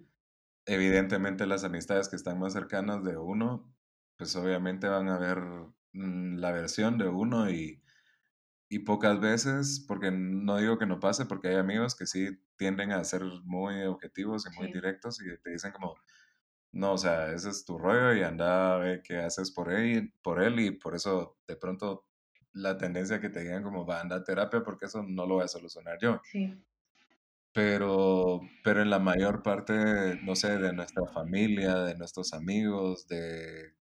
evidentemente 0.64 1.47
las 1.47 1.64
amistades 1.64 2.09
que 2.09 2.16
están 2.16 2.38
más 2.38 2.54
cercanas 2.54 3.04
de 3.04 3.18
uno, 3.18 3.71
pues 4.16 4.35
obviamente 4.37 4.88
van 4.88 5.11
a 5.11 5.18
ver 5.18 5.38
mm, 5.92 6.38
la 6.38 6.50
versión 6.50 6.97
de 6.97 7.09
uno 7.09 7.50
y, 7.50 7.83
y 8.69 8.81
pocas 8.81 9.21
veces, 9.21 9.85
porque 9.89 10.11
no 10.11 10.59
digo 10.59 10.79
que 10.79 10.87
no 10.87 11.01
pase, 11.01 11.27
porque 11.27 11.49
hay 11.49 11.57
amigos 11.57 11.95
que 11.97 12.07
sí 12.07 12.39
tienden 12.57 12.93
a 12.93 13.03
ser 13.05 13.23
muy 13.45 13.83
objetivos 13.83 14.47
y 14.47 14.57
muy 14.59 14.73
directos 14.73 15.21
y 15.23 15.25
te 15.43 15.51
dicen 15.51 15.73
como, 15.73 15.95
no, 16.73 16.93
o 16.95 16.99
sea, 16.99 17.33
ese 17.33 17.51
es 17.51 17.65
tu 17.65 17.79
rollo 17.79 18.15
y 18.15 18.23
anda 18.23 18.75
a 18.75 18.79
ver 18.79 19.03
qué 19.03 19.19
haces 19.19 19.51
por 19.51 19.73
él, 19.73 20.13
por 20.23 20.43
él 20.43 20.61
y 20.61 20.71
por 20.73 20.95
eso 20.95 21.39
de 21.47 21.57
pronto 21.57 22.07
la 22.53 22.77
tendencia 22.79 23.21
que 23.21 23.31
te 23.31 23.41
digan 23.41 23.63
como 23.63 23.87
va, 23.87 24.01
anda 24.01 24.17
a 24.17 24.25
terapia 24.25 24.63
porque 24.63 24.87
eso 24.87 25.03
no 25.03 25.27
lo 25.27 25.37
voy 25.37 25.45
a 25.45 25.49
solucionar 25.49 25.99
yo. 26.01 26.21
Sí. 26.25 26.55
Pero, 27.53 28.41
pero 28.63 28.83
en 28.83 28.91
la 28.91 28.99
mayor 28.99 29.43
parte, 29.43 30.21
no 30.23 30.37
sé, 30.37 30.59
de 30.59 30.73
nuestra 30.73 31.07
familia, 31.07 31.77
de 31.77 31.97
nuestros 31.97 32.33
amigos, 32.35 33.09
de, 33.09 33.75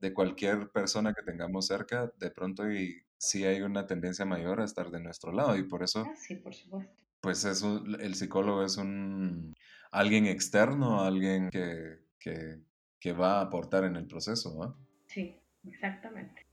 de 0.00 0.14
cualquier 0.14 0.70
persona 0.70 1.12
que 1.12 1.22
tengamos 1.22 1.66
cerca, 1.66 2.12
de 2.18 2.30
pronto 2.30 2.70
y 2.72 3.04
sí 3.18 3.44
hay 3.44 3.60
una 3.62 3.86
tendencia 3.86 4.24
mayor 4.24 4.60
a 4.60 4.64
estar 4.64 4.90
de 4.90 5.00
nuestro 5.00 5.32
lado 5.32 5.56
y 5.56 5.64
por 5.64 5.82
eso... 5.82 6.04
Ah, 6.06 6.14
sí, 6.16 6.36
por 6.36 6.54
supuesto. 6.54 6.92
Pues 7.20 7.44
es 7.44 7.62
el 7.62 8.14
psicólogo 8.14 8.64
es 8.64 8.76
un 8.76 9.54
alguien 9.90 10.26
externo, 10.26 11.02
alguien 11.02 11.50
que, 11.50 11.98
que, 12.20 12.60
que 13.00 13.12
va 13.12 13.38
a 13.38 13.42
aportar 13.42 13.84
en 13.84 13.96
el 13.96 14.06
proceso, 14.06 14.54
¿no? 14.54 14.76
Sí, 15.06 15.36
exactamente. 15.64 16.46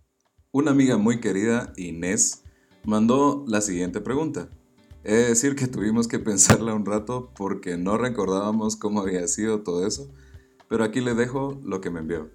Una 0.52 0.72
amiga 0.72 0.98
muy 0.98 1.20
querida, 1.20 1.72
Inés, 1.78 2.44
mandó 2.84 3.46
la 3.48 3.62
siguiente 3.62 4.02
pregunta. 4.02 4.50
He 5.04 5.14
de 5.14 5.28
decir 5.28 5.56
que 5.56 5.68
tuvimos 5.68 6.08
que 6.08 6.18
pensarla 6.18 6.74
un 6.74 6.86
rato 6.86 7.32
porque 7.36 7.78
no 7.78 7.98
recordábamos 7.98 8.76
cómo 8.76 9.02
había 9.02 9.28
sido 9.28 9.62
todo 9.62 9.86
eso, 9.86 10.12
pero 10.68 10.84
aquí 10.84 11.00
le 11.00 11.14
dejo 11.14 11.60
lo 11.64 11.80
que 11.80 11.92
me 11.92 12.00
envió. 12.00 12.32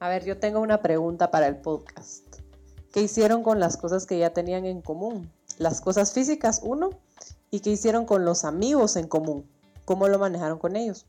A 0.00 0.08
ver, 0.08 0.24
yo 0.24 0.38
tengo 0.38 0.60
una 0.60 0.80
pregunta 0.80 1.30
para 1.30 1.48
el 1.48 1.56
podcast. 1.56 2.27
¿Qué 2.92 3.02
hicieron 3.02 3.42
con 3.42 3.60
las 3.60 3.76
cosas 3.76 4.06
que 4.06 4.18
ya 4.18 4.30
tenían 4.30 4.64
en 4.64 4.80
común? 4.80 5.30
Las 5.58 5.80
cosas 5.80 6.14
físicas, 6.14 6.60
uno, 6.62 6.90
y 7.50 7.60
qué 7.60 7.70
hicieron 7.70 8.06
con 8.06 8.24
los 8.24 8.44
amigos 8.44 8.96
en 8.96 9.08
común. 9.08 9.48
¿Cómo 9.84 10.08
lo 10.08 10.18
manejaron 10.18 10.58
con 10.58 10.76
ellos? 10.76 11.06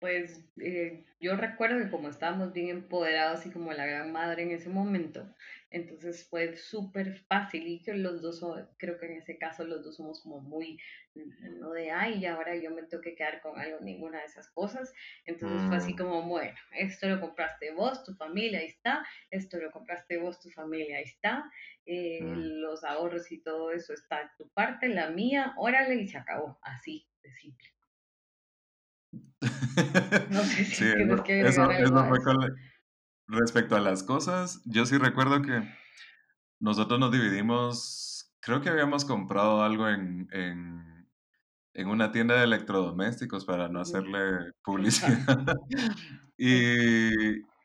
Pues 0.00 0.40
eh, 0.58 1.04
yo 1.20 1.36
recuerdo 1.36 1.78
que 1.78 1.90
como 1.90 2.08
estábamos 2.08 2.52
bien 2.52 2.68
empoderados 2.68 3.46
y 3.46 3.50
como 3.50 3.72
la 3.72 3.86
gran 3.86 4.12
madre 4.12 4.42
en 4.42 4.50
ese 4.50 4.68
momento, 4.68 5.26
entonces 5.70 6.26
fue 6.28 6.56
súper 6.56 7.18
fácil 7.28 7.66
y 7.66 7.82
que 7.82 7.94
los 7.94 8.22
dos, 8.22 8.44
creo 8.78 8.98
que 8.98 9.06
en 9.06 9.18
ese 9.18 9.36
caso 9.36 9.64
los 9.64 9.84
dos 9.84 9.96
somos 9.96 10.22
como 10.22 10.40
muy, 10.40 10.78
no 11.58 11.72
de, 11.72 11.90
ay, 11.90 12.18
y 12.18 12.26
ahora 12.26 12.56
yo 12.56 12.70
me 12.70 12.82
tengo 12.84 13.02
que 13.02 13.14
quedar 13.14 13.40
con 13.40 13.58
algo, 13.58 13.80
ninguna 13.80 14.20
de 14.20 14.26
esas 14.26 14.48
cosas. 14.50 14.92
Entonces 15.24 15.66
fue 15.66 15.76
así 15.76 15.94
mm. 15.94 15.96
como, 15.96 16.22
bueno, 16.22 16.56
esto 16.72 17.08
lo 17.08 17.20
compraste 17.20 17.72
vos, 17.72 18.04
tu 18.04 18.14
familia, 18.14 18.60
ahí 18.60 18.66
está, 18.66 19.04
esto 19.30 19.58
lo 19.58 19.70
compraste 19.72 20.18
vos, 20.18 20.40
tu 20.40 20.50
familia, 20.50 20.98
ahí 20.98 21.04
está, 21.04 21.50
eh, 21.84 22.22
mm. 22.22 22.60
los 22.60 22.84
ahorros 22.84 23.30
y 23.32 23.42
todo 23.42 23.72
eso 23.72 23.92
está 23.92 24.22
en 24.22 24.28
tu 24.38 24.48
parte, 24.50 24.88
la 24.88 25.10
mía, 25.10 25.54
órale 25.56 25.96
y 25.96 26.06
se 26.06 26.18
acabó, 26.18 26.58
así 26.62 27.06
de 27.22 27.32
simple. 27.34 27.68
No 30.30 30.42
sé 30.42 30.64
si 30.64 30.74
sí, 30.76 30.84
que 31.24 31.40
eso, 31.40 31.70
eso 31.70 32.04
fue 32.06 32.22
con, 32.22 32.36
Respecto 33.28 33.76
a 33.76 33.80
las 33.80 34.02
cosas, 34.02 34.62
yo 34.64 34.86
sí 34.86 34.98
recuerdo 34.98 35.42
que 35.42 35.62
nosotros 36.60 37.00
nos 37.00 37.12
dividimos, 37.12 38.32
creo 38.40 38.60
que 38.60 38.68
habíamos 38.68 39.04
comprado 39.04 39.62
algo 39.62 39.88
en, 39.88 40.28
en, 40.32 41.08
en 41.74 41.88
una 41.88 42.12
tienda 42.12 42.36
de 42.36 42.44
electrodomésticos 42.44 43.44
para 43.44 43.68
no 43.68 43.80
hacerle 43.80 44.52
publicidad. 44.62 45.26
y, 46.38 47.10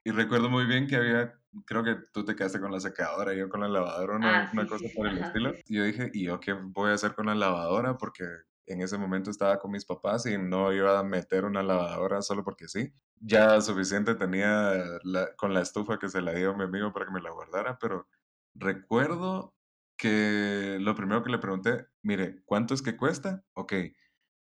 y 0.04 0.12
recuerdo 0.12 0.50
muy 0.50 0.66
bien 0.66 0.88
que 0.88 0.96
había 0.96 1.42
creo 1.66 1.84
que 1.84 1.96
tú 2.14 2.24
te 2.24 2.36
quedaste 2.36 2.60
con 2.60 2.72
la 2.72 2.80
secadora, 2.80 3.34
y 3.34 3.40
yo 3.40 3.50
con 3.50 3.62
la 3.62 3.68
lavadora, 3.68 4.16
una, 4.16 4.44
ah, 4.46 4.50
una 4.54 4.68
cosa 4.68 4.86
por 4.96 5.08
el 5.08 5.18
estilo. 5.18 5.54
Y 5.68 5.76
yo 5.76 5.84
dije, 5.84 6.10
¿y 6.14 6.26
yo 6.26 6.40
qué 6.40 6.54
voy 6.54 6.92
a 6.92 6.94
hacer 6.94 7.14
con 7.14 7.26
la 7.28 7.36
lavadora? 7.36 7.98
Porque 7.98 8.24
en 8.66 8.82
ese 8.82 8.98
momento 8.98 9.30
estaba 9.30 9.60
con 9.60 9.72
mis 9.72 9.86
papás 9.86 10.26
y 10.26 10.38
no 10.38 10.72
iba 10.74 10.98
a 10.98 11.04
meter 11.04 11.46
una 11.46 11.64
lavadora 11.64 12.22
solo 12.22 12.44
porque 12.44 12.68
sí. 12.68 12.94
Ya 13.24 13.62
suficiente 13.62 14.16
tenía 14.16 15.00
con 15.38 15.54
la 15.54 15.62
estufa 15.62 16.00
que 16.00 16.10
se 16.10 16.22
la 16.22 16.34
dio 16.34 16.52
a 16.52 16.58
mi 16.58 16.64
amigo 16.64 16.92
para 16.92 17.06
que 17.06 17.12
me 17.12 17.22
la 17.22 17.30
guardara, 17.30 17.78
pero 17.80 18.08
recuerdo 18.56 19.54
que 19.96 20.78
lo 20.82 20.96
primero 20.96 21.24
que 21.24 21.30
le 21.30 21.38
pregunté, 21.38 21.86
mire, 22.02 22.42
¿cuánto 22.46 22.74
es 22.74 22.82
que 22.82 22.98
cuesta? 22.98 23.44
Ok. 23.54 23.74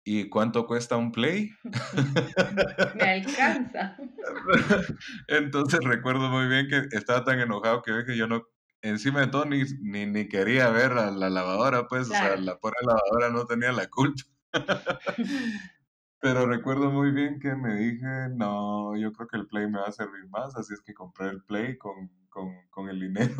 ¿Y 0.03 0.29
cuánto 0.29 0.65
cuesta 0.65 0.95
un 0.95 1.11
play? 1.11 1.51
me 2.95 3.03
alcanza. 3.03 3.97
Entonces 5.27 5.81
recuerdo 5.83 6.29
muy 6.29 6.47
bien 6.47 6.67
que 6.67 6.95
estaba 6.95 7.23
tan 7.25 7.39
enojado 7.39 7.81
que 7.81 7.91
dije 7.91 8.17
yo 8.17 8.27
no 8.27 8.47
encima 8.81 9.21
de 9.21 9.27
todo 9.27 9.45
ni, 9.45 9.63
ni, 9.81 10.27
quería 10.27 10.69
ver 10.69 10.93
a 10.93 11.11
la 11.11 11.29
lavadora, 11.29 11.87
pues, 11.87 12.07
o 12.09 12.11
sea, 12.13 12.35
la 12.37 12.57
pobre 12.57 12.77
lavadora 12.81 13.29
no 13.29 13.45
tenía 13.45 13.71
la 13.71 13.87
culpa. 13.87 14.23
Pero 16.21 16.45
recuerdo 16.45 16.91
muy 16.91 17.11
bien 17.11 17.39
que 17.39 17.55
me 17.55 17.75
dije, 17.75 18.29
no, 18.35 18.95
yo 18.95 19.11
creo 19.11 19.27
que 19.27 19.37
el 19.37 19.47
Play 19.47 19.67
me 19.67 19.79
va 19.79 19.87
a 19.87 19.91
servir 19.91 20.29
más, 20.29 20.55
así 20.55 20.75
es 20.75 20.81
que 20.81 20.93
compré 20.93 21.29
el 21.29 21.41
Play 21.41 21.79
con, 21.79 22.11
con, 22.29 22.53
con 22.69 22.89
el 22.89 22.99
dinero. 22.99 23.33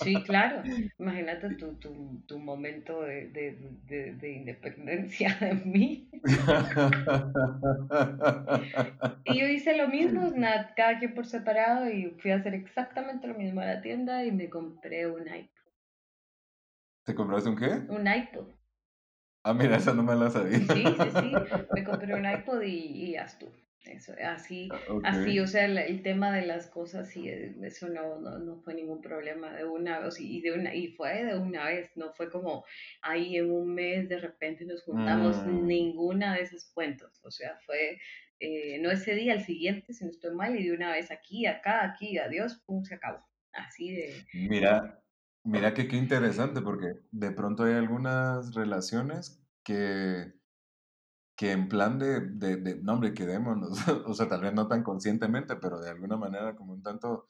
Sí, 0.00 0.14
claro. 0.22 0.62
Imagínate 1.00 1.56
tu, 1.56 1.74
tu, 1.74 2.22
tu 2.28 2.38
momento 2.38 3.02
de, 3.02 3.30
de, 3.30 4.14
de, 4.14 4.30
independencia 4.30 5.36
de 5.40 5.54
mí. 5.54 6.08
y 9.24 9.40
yo 9.40 9.48
hice 9.48 9.76
lo 9.76 9.88
mismo, 9.88 10.32
cada 10.76 11.00
quien 11.00 11.14
por 11.14 11.26
separado, 11.26 11.90
y 11.90 12.10
fui 12.20 12.30
a 12.30 12.36
hacer 12.36 12.54
exactamente 12.54 13.26
lo 13.26 13.34
mismo 13.34 13.60
a 13.60 13.66
la 13.66 13.82
tienda 13.82 14.24
y 14.24 14.30
me 14.30 14.48
compré 14.48 15.10
un 15.10 15.26
iPod. 15.26 15.50
¿Te 17.04 17.12
compraste 17.12 17.48
un 17.48 17.56
qué? 17.56 17.70
Un 17.88 18.06
iPod. 18.06 18.59
Ah, 19.42 19.54
mira, 19.54 19.76
esa 19.76 19.94
no 19.94 20.02
me 20.02 20.14
la 20.14 20.30
sabía. 20.30 20.58
Sí, 20.58 20.66
sí, 20.66 21.10
sí. 21.20 21.32
Me 21.74 21.84
compré 21.84 22.14
un 22.14 22.30
iPod 22.30 22.62
y, 22.62 23.08
y 23.08 23.12
ya 23.12 23.24
estuvo. 23.24 23.52
Eso, 23.84 24.12
así, 24.22 24.68
ah, 24.70 25.00
así, 25.04 25.40
o 25.40 25.46
sea, 25.46 25.64
el, 25.64 26.02
tema 26.02 26.30
de 26.36 26.44
las 26.44 26.66
cosas, 26.66 27.16
eh, 27.16 27.56
eso 27.62 27.88
no, 27.88 28.20
no, 28.20 28.38
no, 28.38 28.60
fue 28.60 28.74
ningún 28.74 29.00
problema 29.00 29.54
de 29.54 29.64
una, 29.64 30.00
o 30.00 30.10
y, 30.18 30.42
de 30.42 30.52
una, 30.52 30.74
y 30.74 30.88
fue 30.88 31.24
de 31.24 31.38
una 31.38 31.64
vez, 31.64 31.90
no 31.96 32.12
fue 32.12 32.30
como 32.30 32.64
ahí 33.00 33.38
en 33.38 33.50
un 33.50 33.74
mes 33.74 34.06
de 34.10 34.18
repente 34.18 34.66
nos 34.66 34.82
juntamos, 34.82 35.44
mm. 35.46 35.66
ninguna 35.66 36.34
de 36.34 36.42
esos 36.42 36.70
cuentos, 36.74 37.20
o 37.24 37.30
sea, 37.30 37.58
fue 37.64 37.98
eh, 38.38 38.78
no 38.80 38.90
ese 38.90 39.14
día, 39.14 39.32
el 39.32 39.44
siguiente, 39.44 39.94
si 39.94 40.04
no 40.04 40.10
estoy 40.10 40.34
mal, 40.34 40.58
y 40.58 40.68
de 40.68 40.74
una 40.74 40.92
vez 40.92 41.10
aquí, 41.10 41.46
acá, 41.46 41.82
aquí, 41.82 42.18
adiós, 42.18 42.62
pum, 42.66 42.84
se 42.84 42.96
acabó, 42.96 43.26
así 43.52 43.92
de... 43.92 44.14
Mira, 44.34 45.02
mira 45.50 45.74
que 45.74 45.88
qué 45.88 45.96
interesante, 45.96 46.60
porque 46.62 47.00
de 47.10 47.30
pronto 47.32 47.64
hay 47.64 47.74
algunas 47.74 48.54
relaciones 48.54 49.42
que 49.64 50.40
que 51.40 51.52
en 51.52 51.70
plan 51.70 51.98
de, 51.98 52.20
de, 52.20 52.56
de 52.58 52.82
no 52.82 52.92
hombre, 52.92 53.14
quedémonos, 53.14 53.70
o 54.06 54.12
sea, 54.12 54.28
tal 54.28 54.42
vez 54.42 54.52
no 54.52 54.68
tan 54.68 54.82
conscientemente, 54.82 55.56
pero 55.56 55.80
de 55.80 55.88
alguna 55.88 56.18
manera 56.18 56.54
como 56.54 56.74
un 56.74 56.82
tanto 56.82 57.28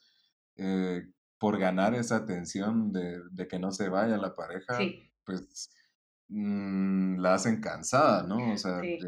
eh, 0.56 1.06
por 1.38 1.60
ganar 1.60 1.94
esa 1.94 2.16
atención 2.16 2.92
de, 2.92 3.20
de, 3.30 3.46
que 3.46 3.60
no 3.60 3.70
se 3.70 3.88
vaya 3.88 4.16
la 4.16 4.34
pareja, 4.34 4.78
pues 5.24 5.42
mm, 5.42 5.79
la 6.30 7.34
hacen 7.34 7.60
cansada, 7.60 8.22
¿no? 8.22 8.52
O 8.52 8.56
sea, 8.56 8.78
de, 8.78 8.98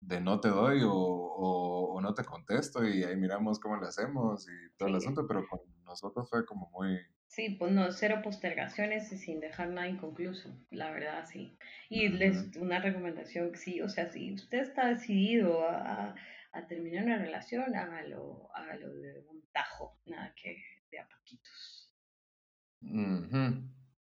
de, 0.00 0.20
no 0.20 0.40
te 0.40 0.48
doy 0.48 0.82
o, 0.82 0.92
o, 0.92 2.00
no 2.00 2.12
te 2.12 2.24
contesto 2.24 2.86
y 2.86 3.02
ahí 3.02 3.16
miramos 3.16 3.58
cómo 3.58 3.80
le 3.80 3.86
hacemos 3.86 4.46
y 4.46 4.76
todo 4.76 4.90
el 4.90 4.96
asunto, 4.96 5.26
pero 5.26 5.46
con 5.48 5.60
nosotros 5.84 6.28
fue 6.28 6.44
como 6.44 6.68
muy, 6.70 6.98
Sí, 7.34 7.56
pues 7.58 7.72
no, 7.72 7.90
cero 7.90 8.20
postergaciones 8.22 9.10
y 9.10 9.18
sin 9.18 9.40
dejar 9.40 9.70
nada 9.70 9.88
inconcluso, 9.88 10.56
la 10.70 10.92
verdad, 10.92 11.24
sí. 11.26 11.58
Y 11.88 12.08
les 12.08 12.56
una 12.56 12.78
recomendación, 12.78 13.56
sí, 13.56 13.80
o 13.80 13.88
sea, 13.88 14.06
si 14.06 14.32
usted 14.32 14.58
está 14.58 14.86
decidido 14.86 15.68
a, 15.68 16.14
a 16.52 16.66
terminar 16.68 17.04
una 17.04 17.18
relación, 17.18 17.74
hágalo, 17.74 18.48
hágalo 18.54 18.94
de 18.94 19.18
un 19.28 19.42
tajo, 19.52 19.98
nada 20.06 20.32
que 20.36 20.62
de 20.92 21.00
a 21.00 21.08
poquitos. 21.08 21.90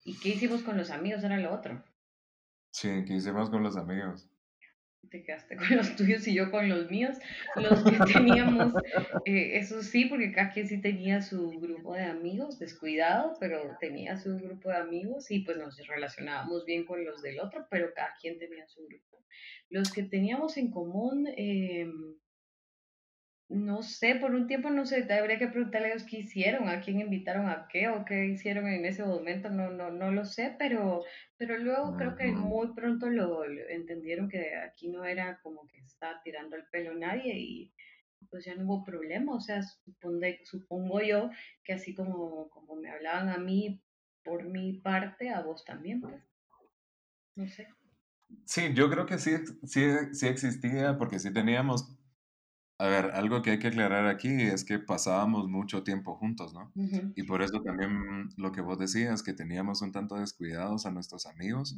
¿Y 0.03 0.19
qué 0.19 0.29
hicimos 0.29 0.61
con 0.61 0.77
los 0.77 0.91
amigos? 0.91 1.23
Era 1.23 1.37
lo 1.37 1.53
otro. 1.53 1.83
Sí, 2.73 2.89
¿qué 3.05 3.13
hicimos 3.13 3.49
con 3.49 3.63
los 3.63 3.77
amigos? 3.77 4.27
te 5.09 5.23
quedaste 5.23 5.55
con 5.57 5.77
los 5.77 5.95
tuyos 5.95 6.27
y 6.27 6.33
yo 6.33 6.49
con 6.49 6.67
los 6.67 6.89
míos, 6.89 7.17
los 7.55 7.83
que 7.83 7.91
teníamos, 8.13 8.73
eh, 9.25 9.57
eso 9.57 9.83
sí, 9.83 10.05
porque 10.05 10.31
cada 10.31 10.51
quien 10.51 10.67
sí 10.67 10.81
tenía 10.81 11.21
su 11.21 11.51
grupo 11.59 11.93
de 11.93 12.03
amigos, 12.03 12.57
descuidado, 12.57 13.35
pero 13.39 13.77
tenía 13.79 14.17
su 14.17 14.35
grupo 14.37 14.69
de 14.69 14.77
amigos 14.77 15.29
y 15.29 15.41
pues 15.41 15.57
nos 15.57 15.77
relacionábamos 15.85 16.65
bien 16.65 16.83
con 16.85 17.05
los 17.05 17.21
del 17.21 17.39
otro, 17.39 17.67
pero 17.69 17.93
cada 17.93 18.15
quien 18.19 18.39
tenía 18.39 18.67
su 18.67 18.87
grupo. 18.87 19.23
Los 19.69 19.91
que 19.91 20.01
teníamos 20.01 20.57
en 20.57 20.71
común, 20.71 21.27
em, 21.37 22.15
no 23.53 23.83
sé, 23.83 24.15
por 24.15 24.33
un 24.33 24.47
tiempo 24.47 24.69
no 24.69 24.85
sé, 24.85 25.07
habría 25.13 25.37
que 25.37 25.47
preguntarle 25.47 25.87
a 25.87 25.91
ellos 25.91 26.07
qué 26.09 26.19
hicieron, 26.19 26.69
a 26.69 26.81
quién 26.81 26.99
invitaron 26.99 27.47
a 27.47 27.67
qué 27.71 27.87
o 27.87 28.03
qué 28.03 28.25
hicieron 28.25 28.67
en 28.67 28.85
ese 28.85 29.03
momento, 29.03 29.49
no, 29.49 29.69
no, 29.69 29.91
no 29.91 30.11
lo 30.11 30.25
sé, 30.25 30.55
pero, 30.57 31.03
pero 31.37 31.57
luego 31.57 31.95
creo 31.95 32.15
que 32.15 32.31
muy 32.31 32.73
pronto 32.73 33.09
lo, 33.09 33.45
entendieron 33.69 34.29
que 34.29 34.55
aquí 34.55 34.89
no 34.89 35.05
era 35.05 35.39
como 35.41 35.67
que 35.67 35.77
estaba 35.79 36.21
tirando 36.23 36.55
el 36.55 36.65
pelo 36.71 36.95
nadie 36.95 37.37
y 37.37 37.73
pues 38.29 38.45
ya 38.45 38.55
no 38.55 38.65
hubo 38.65 38.83
problema, 38.83 39.35
o 39.35 39.39
sea, 39.39 39.61
supongo 40.43 41.01
yo 41.01 41.29
que 41.63 41.73
así 41.73 41.93
como, 41.93 42.49
como 42.49 42.75
me 42.75 42.89
hablaban 42.89 43.29
a 43.29 43.37
mí 43.37 43.81
por 44.23 44.45
mi 44.45 44.79
parte, 44.79 45.29
a 45.29 45.41
vos 45.41 45.63
también, 45.65 46.01
pues, 46.01 46.15
no 47.35 47.47
sé. 47.47 47.67
Sí, 48.45 48.73
yo 48.73 48.89
creo 48.89 49.05
que 49.05 49.19
sí, 49.19 49.31
sí, 49.63 49.85
sí 50.13 50.27
existía 50.27 50.97
porque 50.97 51.19
sí 51.19 51.31
teníamos 51.31 51.95
a 52.79 52.87
ver, 52.87 53.11
algo 53.11 53.41
que 53.41 53.51
hay 53.51 53.59
que 53.59 53.67
aclarar 53.67 54.07
aquí 54.07 54.29
es 54.29 54.65
que 54.65 54.79
pasábamos 54.79 55.47
mucho 55.47 55.83
tiempo 55.83 56.15
juntos, 56.15 56.53
¿no? 56.53 56.71
Y 57.15 57.23
por 57.23 57.41
eso 57.41 57.61
también 57.61 58.29
lo 58.37 58.51
que 58.51 58.61
vos 58.61 58.79
decías, 58.79 59.23
que 59.23 59.33
teníamos 59.33 59.81
un 59.81 59.91
tanto 59.91 60.15
descuidados 60.15 60.85
a 60.85 60.91
nuestros 60.91 61.25
amigos, 61.25 61.77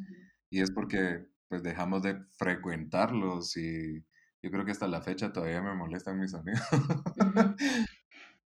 y 0.49 0.61
es 0.61 0.71
porque 0.71 1.27
pues 1.47 1.63
dejamos 1.63 2.01
de 2.01 2.17
frecuentarlos 2.37 3.55
y 3.57 4.03
yo 4.41 4.51
creo 4.51 4.65
que 4.65 4.71
hasta 4.71 4.87
la 4.87 5.01
fecha 5.01 5.33
todavía 5.33 5.61
me 5.61 5.75
molestan 5.75 6.19
mis 6.19 6.33
amigos. 6.33 6.61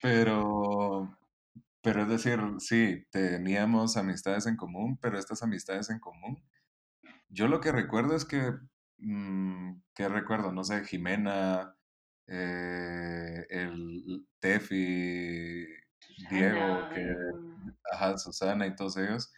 pero, 0.00 1.16
pero 1.82 2.02
es 2.02 2.08
decir, 2.08 2.40
sí, 2.58 3.04
teníamos 3.10 3.96
amistades 3.96 4.46
en 4.46 4.56
común, 4.56 4.98
pero 5.00 5.18
estas 5.18 5.42
amistades 5.42 5.90
en 5.90 6.00
común, 6.00 6.42
yo 7.28 7.48
lo 7.48 7.60
que 7.60 7.72
recuerdo 7.72 8.16
es 8.16 8.24
que, 8.24 8.52
mm, 8.98 9.82
¿qué 9.94 10.08
recuerdo? 10.08 10.52
No 10.52 10.64
sé, 10.64 10.84
Jimena, 10.84 11.74
eh, 12.28 13.46
el 13.50 14.26
Tefi, 14.40 15.66
Diego, 16.30 16.88
que, 16.94 17.14
ajá, 17.92 18.18
Susana 18.18 18.66
y 18.66 18.76
todos 18.76 18.96
ellos, 18.98 19.32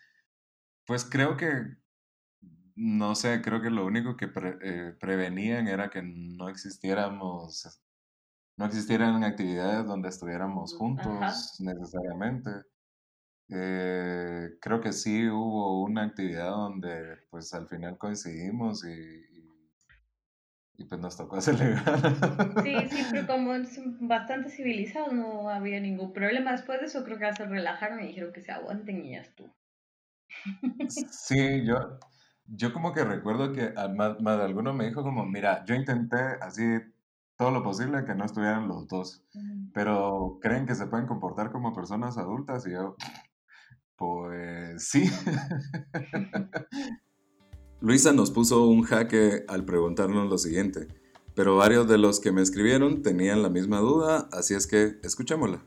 pues 0.86 1.04
creo 1.04 1.36
que, 1.36 1.76
no 2.76 3.14
sé, 3.14 3.42
creo 3.42 3.62
que 3.62 3.70
lo 3.70 3.86
único 3.86 4.16
que 4.16 4.30
eh, 4.62 4.94
prevenían 5.00 5.68
era 5.68 5.90
que 5.90 6.02
no 6.02 6.48
existiéramos, 6.48 7.80
no 8.56 8.66
existieran 8.66 9.24
actividades 9.24 9.86
donde 9.86 10.08
estuviéramos 10.08 10.74
juntos 10.74 11.56
necesariamente. 11.60 12.50
Eh, 13.48 14.50
creo 14.60 14.80
que 14.80 14.92
sí 14.92 15.28
hubo 15.28 15.82
una 15.82 16.04
actividad 16.04 16.50
donde 16.50 17.18
pues 17.30 17.52
al 17.52 17.68
final 17.68 17.98
coincidimos 17.98 18.84
y, 18.84 19.29
y 20.80 20.84
pues 20.84 20.98
nos 20.98 21.14
tocó 21.14 21.36
celebrar. 21.42 22.00
Sí, 22.62 22.74
sí, 22.88 23.06
pero 23.12 23.26
como 23.26 23.54
es 23.54 23.78
bastante 24.00 24.48
civilizado 24.48 25.12
no 25.12 25.50
había 25.50 25.78
ningún 25.78 26.14
problema. 26.14 26.52
Después 26.52 26.80
de 26.80 26.86
eso 26.86 27.04
creo 27.04 27.18
que 27.18 27.24
ya 27.24 27.34
se 27.34 27.44
relajaron 27.44 28.02
y 28.02 28.08
dijeron 28.08 28.32
que 28.32 28.40
se 28.40 28.50
aguanten 28.50 29.04
y 29.04 29.12
ya 29.12 29.20
estuvo. 29.20 29.54
Sí, 30.88 31.66
yo, 31.66 31.98
yo 32.46 32.72
como 32.72 32.94
que 32.94 33.04
recuerdo 33.04 33.52
que 33.52 33.74
más, 33.94 34.38
de 34.38 34.44
alguno 34.44 34.72
me 34.72 34.86
dijo 34.86 35.02
como, 35.02 35.26
mira, 35.26 35.66
yo 35.66 35.74
intenté 35.74 36.16
así 36.40 36.62
todo 37.36 37.50
lo 37.50 37.62
posible 37.62 38.04
que 38.06 38.14
no 38.14 38.24
estuvieran 38.24 38.66
los 38.66 38.88
dos, 38.88 39.22
pero 39.74 40.38
creen 40.40 40.66
que 40.66 40.74
se 40.74 40.86
pueden 40.86 41.06
comportar 41.06 41.52
como 41.52 41.74
personas 41.74 42.16
adultas 42.16 42.66
y 42.66 42.72
yo, 42.72 42.96
pues 43.96 44.88
sí. 44.88 45.10
Luisa 47.82 48.12
nos 48.12 48.30
puso 48.30 48.66
un 48.66 48.82
jaque 48.82 49.46
al 49.48 49.64
preguntarnos 49.64 50.28
lo 50.28 50.36
siguiente, 50.36 50.86
pero 51.34 51.56
varios 51.56 51.88
de 51.88 51.96
los 51.96 52.20
que 52.20 52.30
me 52.30 52.42
escribieron 52.42 53.00
tenían 53.00 53.42
la 53.42 53.48
misma 53.48 53.78
duda, 53.78 54.28
así 54.32 54.52
es 54.52 54.66
que 54.66 54.98
escuchémosla. 55.02 55.64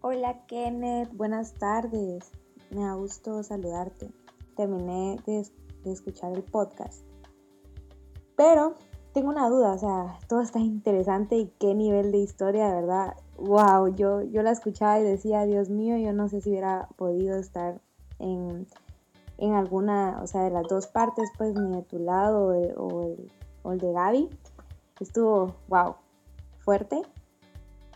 Hola 0.00 0.44
Kenneth, 0.48 1.12
buenas 1.12 1.54
tardes. 1.54 2.32
Me 2.72 2.84
ha 2.84 2.94
gustado 2.94 3.44
saludarte. 3.44 4.10
Terminé 4.56 5.20
de, 5.26 5.46
escuchar 5.84 6.32
el 6.32 6.42
podcast. 6.42 7.04
Pero 8.36 8.74
tengo 9.14 9.28
una 9.28 9.48
duda, 9.48 9.74
o 9.74 9.78
sea, 9.78 10.18
todo 10.28 10.40
está 10.40 10.58
interesante 10.58 11.36
y 11.36 11.52
qué 11.60 11.76
nivel 11.76 12.10
de 12.10 12.18
historia, 12.18 12.66
de 12.66 12.74
verdad. 12.80 13.14
Wow, 13.36 13.94
yo, 13.94 14.22
yo 14.22 14.42
la 14.42 14.50
escuchaba 14.50 14.98
y 14.98 15.04
decía, 15.04 15.46
Dios 15.46 15.70
mío, 15.70 15.96
yo 15.98 16.12
no 16.12 16.28
sé 16.28 16.40
si 16.40 16.50
hubiera 16.50 16.88
podido 16.96 17.38
estar 17.38 17.80
en 18.18 18.66
en 19.38 19.54
alguna, 19.54 20.20
o 20.22 20.26
sea, 20.26 20.42
de 20.42 20.50
las 20.50 20.66
dos 20.66 20.88
partes, 20.88 21.30
pues 21.38 21.54
ni 21.54 21.76
de 21.76 21.82
tu 21.82 21.98
lado 21.98 22.48
o 22.76 23.02
el, 23.72 23.78
de 23.78 23.92
Gaby. 23.92 24.28
Estuvo, 25.00 25.54
wow, 25.68 25.94
fuerte, 26.58 27.02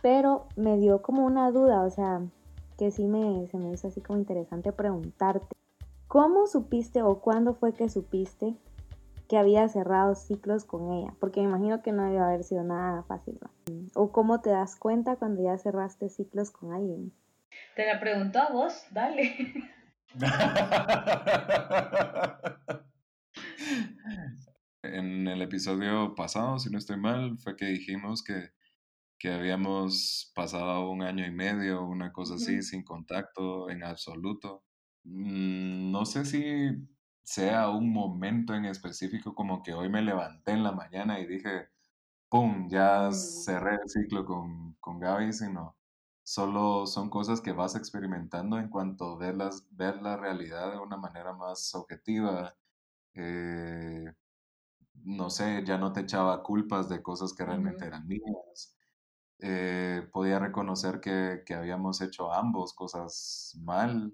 pero 0.01 0.45
me 0.55 0.77
dio 0.77 1.01
como 1.01 1.25
una 1.25 1.51
duda, 1.51 1.81
o 1.81 1.89
sea, 1.89 2.21
que 2.77 2.91
sí 2.91 3.05
me, 3.05 3.47
se 3.47 3.57
me 3.57 3.71
hizo 3.71 3.89
así 3.89 4.01
como 4.01 4.19
interesante 4.19 4.71
preguntarte. 4.71 5.55
¿Cómo 6.07 6.47
supiste 6.47 7.01
o 7.01 7.19
cuándo 7.19 7.55
fue 7.55 7.73
que 7.73 7.89
supiste 7.89 8.55
que 9.27 9.37
había 9.37 9.67
cerrado 9.67 10.15
ciclos 10.15 10.63
con 10.63 10.91
ella? 10.93 11.13
Porque 11.19 11.41
me 11.41 11.47
imagino 11.47 11.81
que 11.81 11.91
no 11.91 12.03
debió 12.03 12.23
haber 12.23 12.43
sido 12.43 12.63
nada 12.63 13.03
fácil, 13.03 13.39
¿no? 13.41 13.49
¿O 13.95 14.11
cómo 14.11 14.39
te 14.39 14.51
das 14.51 14.75
cuenta 14.75 15.17
cuando 15.17 15.43
ya 15.43 15.57
cerraste 15.57 16.09
ciclos 16.09 16.51
con 16.51 16.71
alguien? 16.71 17.11
Te 17.75 17.85
la 17.85 17.99
pregunto 17.99 18.39
a 18.39 18.49
vos, 18.51 18.85
dale. 18.91 19.33
en 24.83 25.27
el 25.27 25.41
episodio 25.41 26.13
pasado, 26.15 26.59
si 26.59 26.69
no 26.69 26.77
estoy 26.77 26.97
mal, 26.97 27.37
fue 27.39 27.55
que 27.55 27.65
dijimos 27.65 28.23
que, 28.23 28.51
que 29.17 29.31
habíamos 29.33 30.31
pasado 30.35 30.89
un 30.89 31.01
año 31.01 31.25
y 31.25 31.31
medio, 31.31 31.83
una 31.83 32.11
cosa 32.11 32.35
así, 32.35 32.61
sin 32.61 32.83
contacto 32.83 33.69
en 33.69 33.83
absoluto. 33.83 34.63
Mm, 35.03 35.91
no 35.91 36.05
sé 36.05 36.25
si 36.25 36.69
sea 37.23 37.69
un 37.69 37.91
momento 37.91 38.53
en 38.53 38.65
específico 38.65 39.33
como 39.33 39.63
que 39.63 39.73
hoy 39.73 39.89
me 39.89 40.01
levanté 40.01 40.51
en 40.51 40.63
la 40.63 40.73
mañana 40.73 41.19
y 41.19 41.25
dije, 41.27 41.69
¡pum! 42.29 42.67
Ya 42.69 43.11
cerré 43.11 43.75
el 43.75 43.89
ciclo 43.89 44.25
con, 44.25 44.75
con 44.79 44.99
Gaby, 44.99 45.33
sino 45.33 45.77
Solo 46.23 46.87
son 46.87 47.09
cosas 47.09 47.41
que 47.41 47.51
vas 47.51 47.75
experimentando 47.75 48.57
en 48.57 48.69
cuanto 48.69 49.19
a 49.19 49.31
las, 49.33 49.67
ver 49.71 50.01
la 50.01 50.15
realidad 50.17 50.71
de 50.71 50.79
una 50.79 50.97
manera 50.97 51.33
más 51.33 51.75
objetiva. 51.75 52.55
Eh, 53.15 54.13
no 55.03 55.29
sé, 55.29 55.63
ya 55.65 55.77
no 55.77 55.93
te 55.93 56.01
echaba 56.01 56.43
culpas 56.43 56.89
de 56.89 57.01
cosas 57.03 57.33
que 57.33 57.45
realmente 57.45 57.85
eran 57.85 58.07
mías. 58.07 58.75
Eh, 59.39 60.07
podía 60.13 60.39
reconocer 60.39 61.01
que, 61.01 61.43
que, 61.45 61.53
habíamos 61.55 62.01
hecho 62.01 62.33
ambos 62.33 62.73
cosas 62.73 63.57
mal, 63.61 64.13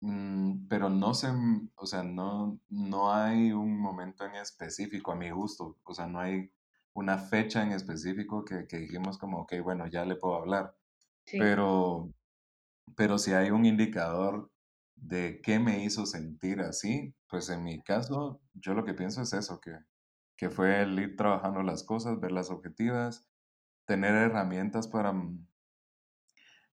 mm, 0.00 0.68
pero 0.68 0.90
no 0.90 1.14
sé, 1.14 1.28
o 1.76 1.86
sea, 1.86 2.02
no, 2.02 2.60
no 2.68 3.12
hay 3.12 3.52
un 3.52 3.78
momento 3.80 4.24
en 4.26 4.34
específico 4.36 5.12
a 5.12 5.16
mi 5.16 5.30
gusto, 5.30 5.78
o 5.84 5.94
sea, 5.94 6.06
no 6.06 6.20
hay 6.20 6.50
una 6.94 7.18
fecha 7.18 7.62
en 7.62 7.72
específico 7.72 8.44
que, 8.44 8.66
que 8.66 8.78
dijimos 8.78 9.18
como, 9.18 9.40
ok, 9.42 9.54
bueno, 9.64 9.86
ya 9.88 10.04
le 10.04 10.16
puedo 10.16 10.36
hablar. 10.36 10.74
Pero, 11.32 12.12
pero 12.96 13.18
si 13.18 13.32
hay 13.32 13.50
un 13.50 13.64
indicador 13.66 14.50
de 14.96 15.40
qué 15.42 15.58
me 15.58 15.84
hizo 15.84 16.06
sentir 16.06 16.60
así, 16.60 17.14
pues 17.28 17.50
en 17.50 17.64
mi 17.64 17.82
caso, 17.82 18.40
yo 18.54 18.74
lo 18.74 18.84
que 18.84 18.94
pienso 18.94 19.22
es 19.22 19.32
eso, 19.32 19.60
que, 19.60 19.78
que 20.36 20.50
fue 20.50 20.82
el 20.82 20.98
ir 20.98 21.16
trabajando 21.16 21.62
las 21.62 21.84
cosas, 21.84 22.20
ver 22.20 22.32
las 22.32 22.50
objetivas, 22.50 23.28
tener 23.86 24.14
herramientas 24.14 24.88
para... 24.88 25.12
Mm, 25.12 25.46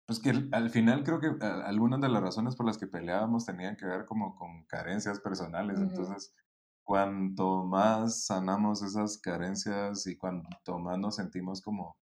pues 0.07 0.19
que 0.21 0.49
al 0.51 0.71
final 0.71 1.05
creo 1.05 1.21
que 1.21 1.29
algunas 1.47 2.01
de 2.01 2.09
las 2.09 2.21
razones 2.21 2.57
por 2.57 2.67
las 2.67 2.79
que 2.79 2.89
peleábamos 2.89 3.47
tenían 3.47 3.77
que 3.77 3.87
ver 3.87 4.07
como 4.07 4.35
con 4.35 4.65
carencias 4.65 5.21
personales. 5.21 5.79
Entonces, 5.79 6.35
cuanto 6.83 7.65
más 7.65 8.25
sanamos 8.25 8.83
esas 8.83 9.19
carencias 9.19 10.09
y 10.09 10.17
cuanto 10.17 10.81
más 10.81 10.99
nos 10.99 11.15
sentimos 11.15 11.63
como, 11.63 11.97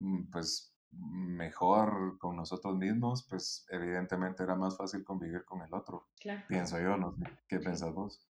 mm, 0.00 0.30
pues, 0.30 0.73
mejor 0.98 2.18
con 2.18 2.36
nosotros 2.36 2.76
mismos, 2.76 3.26
pues 3.28 3.66
evidentemente 3.70 4.42
era 4.42 4.54
más 4.54 4.76
fácil 4.76 5.04
convivir 5.04 5.44
con 5.44 5.62
el 5.62 5.72
otro. 5.74 6.08
Pienso 6.48 6.80
yo, 6.80 6.96
no 6.96 7.12
sé, 7.12 7.24
¿qué 7.48 7.58
piensas 7.58 7.92
vos? 7.92 8.26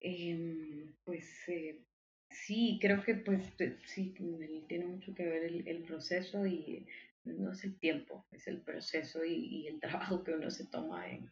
Em, 0.00 0.94
pues 1.04 1.48
eh, 1.48 1.84
sí, 2.30 2.78
creo 2.80 3.02
que 3.02 3.14
pues 3.14 3.54
sí, 3.84 4.14
tiene 4.68 4.86
mucho 4.86 5.14
que 5.14 5.24
ver 5.24 5.44
el, 5.44 5.82
proceso 5.82 6.46
y 6.46 6.86
no 7.24 7.52
es 7.52 7.64
el 7.64 7.78
tiempo, 7.78 8.26
es 8.30 8.46
el 8.46 8.60
proceso 8.60 9.24
y, 9.24 9.66
el 9.66 9.80
trabajo 9.80 10.22
que 10.22 10.32
uno 10.32 10.50
se 10.50 10.66
toma 10.66 11.08
en, 11.08 11.30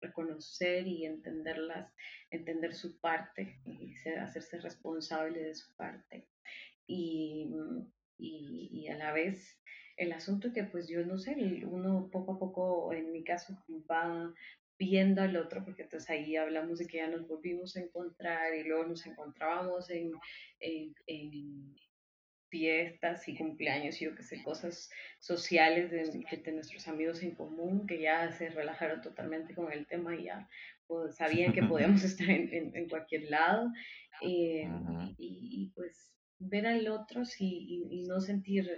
reconocer 0.00 0.86
y 0.86 1.06
entenderlas, 1.06 1.92
entender 2.30 2.72
su 2.72 3.00
parte 3.00 3.60
y 3.64 3.92
hacerse 4.16 4.60
responsable 4.60 5.40
de 5.40 5.54
su 5.56 5.74
parte. 5.74 6.28
Y 6.86 7.50
y, 8.18 8.88
a 8.88 8.96
la 8.96 9.12
vez 9.12 9.58
el 9.96 10.12
asunto 10.12 10.52
que 10.52 10.64
pues 10.64 10.88
yo 10.88 11.04
no 11.04 11.18
sé, 11.18 11.34
uno 11.64 12.08
poco 12.10 12.32
a 12.34 12.38
poco, 12.38 12.92
en 12.92 13.12
mi 13.12 13.24
caso, 13.24 13.56
va, 13.90 14.32
viendo 14.78 15.22
al 15.22 15.36
otro, 15.36 15.64
porque 15.64 15.82
entonces 15.82 16.08
ahí 16.08 16.36
hablamos 16.36 16.78
de 16.78 16.86
que 16.86 16.98
ya 16.98 17.08
nos 17.08 17.26
volvimos 17.26 17.76
a 17.76 17.80
encontrar 17.80 18.54
y 18.54 18.62
luego 18.62 18.84
nos 18.84 19.04
encontrábamos 19.06 19.90
en, 19.90 20.12
en, 20.60 20.94
en 21.06 21.76
fiestas 22.48 23.28
y 23.28 23.36
cumpleaños 23.36 24.00
y 24.00 24.06
yo 24.06 24.14
que 24.14 24.22
sé, 24.22 24.42
cosas 24.42 24.88
sociales 25.18 25.90
de, 25.90 26.04
de, 26.36 26.52
nuestros 26.52 26.86
amigos 26.88 27.22
en 27.22 27.34
común 27.34 27.86
que 27.86 28.00
ya 28.00 28.30
se 28.32 28.48
relajaron 28.50 29.02
totalmente 29.02 29.54
con 29.54 29.72
el 29.72 29.86
tema 29.86 30.14
y 30.14 30.24
ya 30.24 30.48
pues, 30.86 31.16
sabían 31.16 31.52
que 31.52 31.62
podíamos 31.64 32.04
estar 32.04 32.30
en, 32.30 32.52
en, 32.52 32.76
en 32.76 32.88
cualquier 32.88 33.30
lado. 33.30 33.70
Eh, 34.22 34.68
y, 35.16 35.62
y, 35.62 35.72
pues 35.74 36.17
ver 36.40 36.66
al 36.66 36.88
otro 36.88 37.22
y, 37.38 37.86
y, 37.90 38.02
no 38.04 38.20
sentir 38.20 38.70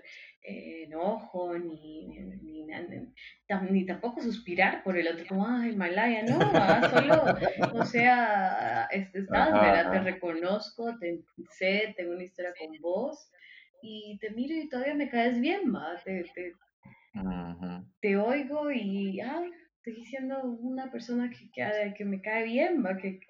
eh, 0.43 0.85
enojo 0.85 1.59
ni, 1.59 2.09
ni, 2.43 2.67
ni, 3.71 3.87
tampoco 3.87 4.23
suspirar 4.23 4.83
por 4.83 4.97
el 4.97 5.09
otro, 5.09 5.27
como, 5.29 5.47
ay, 5.47 5.77
Malaya, 5.77 6.23
no, 6.23 6.39
ah, 6.41 6.91
solo, 6.91 7.79
o 7.79 7.85
sea, 7.85 8.85
estás, 8.91 9.53
¿verdad? 9.53 9.93
Te 9.93 10.01
reconozco, 10.01 10.99
te 10.99 11.21
sé, 11.51 11.95
tengo 11.97 12.13
una 12.13 12.25
historia 12.25 12.55
con 12.59 12.77
vos 12.81 13.31
y 13.83 14.19
te 14.21 14.31
miro 14.31 14.55
y 14.55 14.69
todavía 14.69 14.95
me 14.95 15.11
caes 15.11 15.41
bien, 15.41 15.75
¿va? 15.75 15.97
Te, 16.05 16.25
te, 16.35 16.55
te 18.01 18.17
oigo 18.17 18.71
y, 18.71 19.21
ay, 19.21 19.51
estoy 19.77 20.05
siendo 20.07 20.43
una 20.43 20.91
persona 20.91 21.31
que, 21.31 21.51
que, 21.51 21.95
que 21.95 22.05
me 22.05 22.23
cae 22.23 22.45
bien, 22.45 22.85
¿va? 22.85 22.97
Que, 22.97 23.21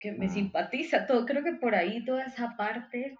que 0.00 0.12
me 0.12 0.28
simpatiza, 0.28 1.06
todo. 1.06 1.26
Creo 1.26 1.42
que 1.42 1.54
por 1.54 1.74
ahí 1.74 2.04
toda 2.04 2.24
esa 2.24 2.56
parte 2.56 3.16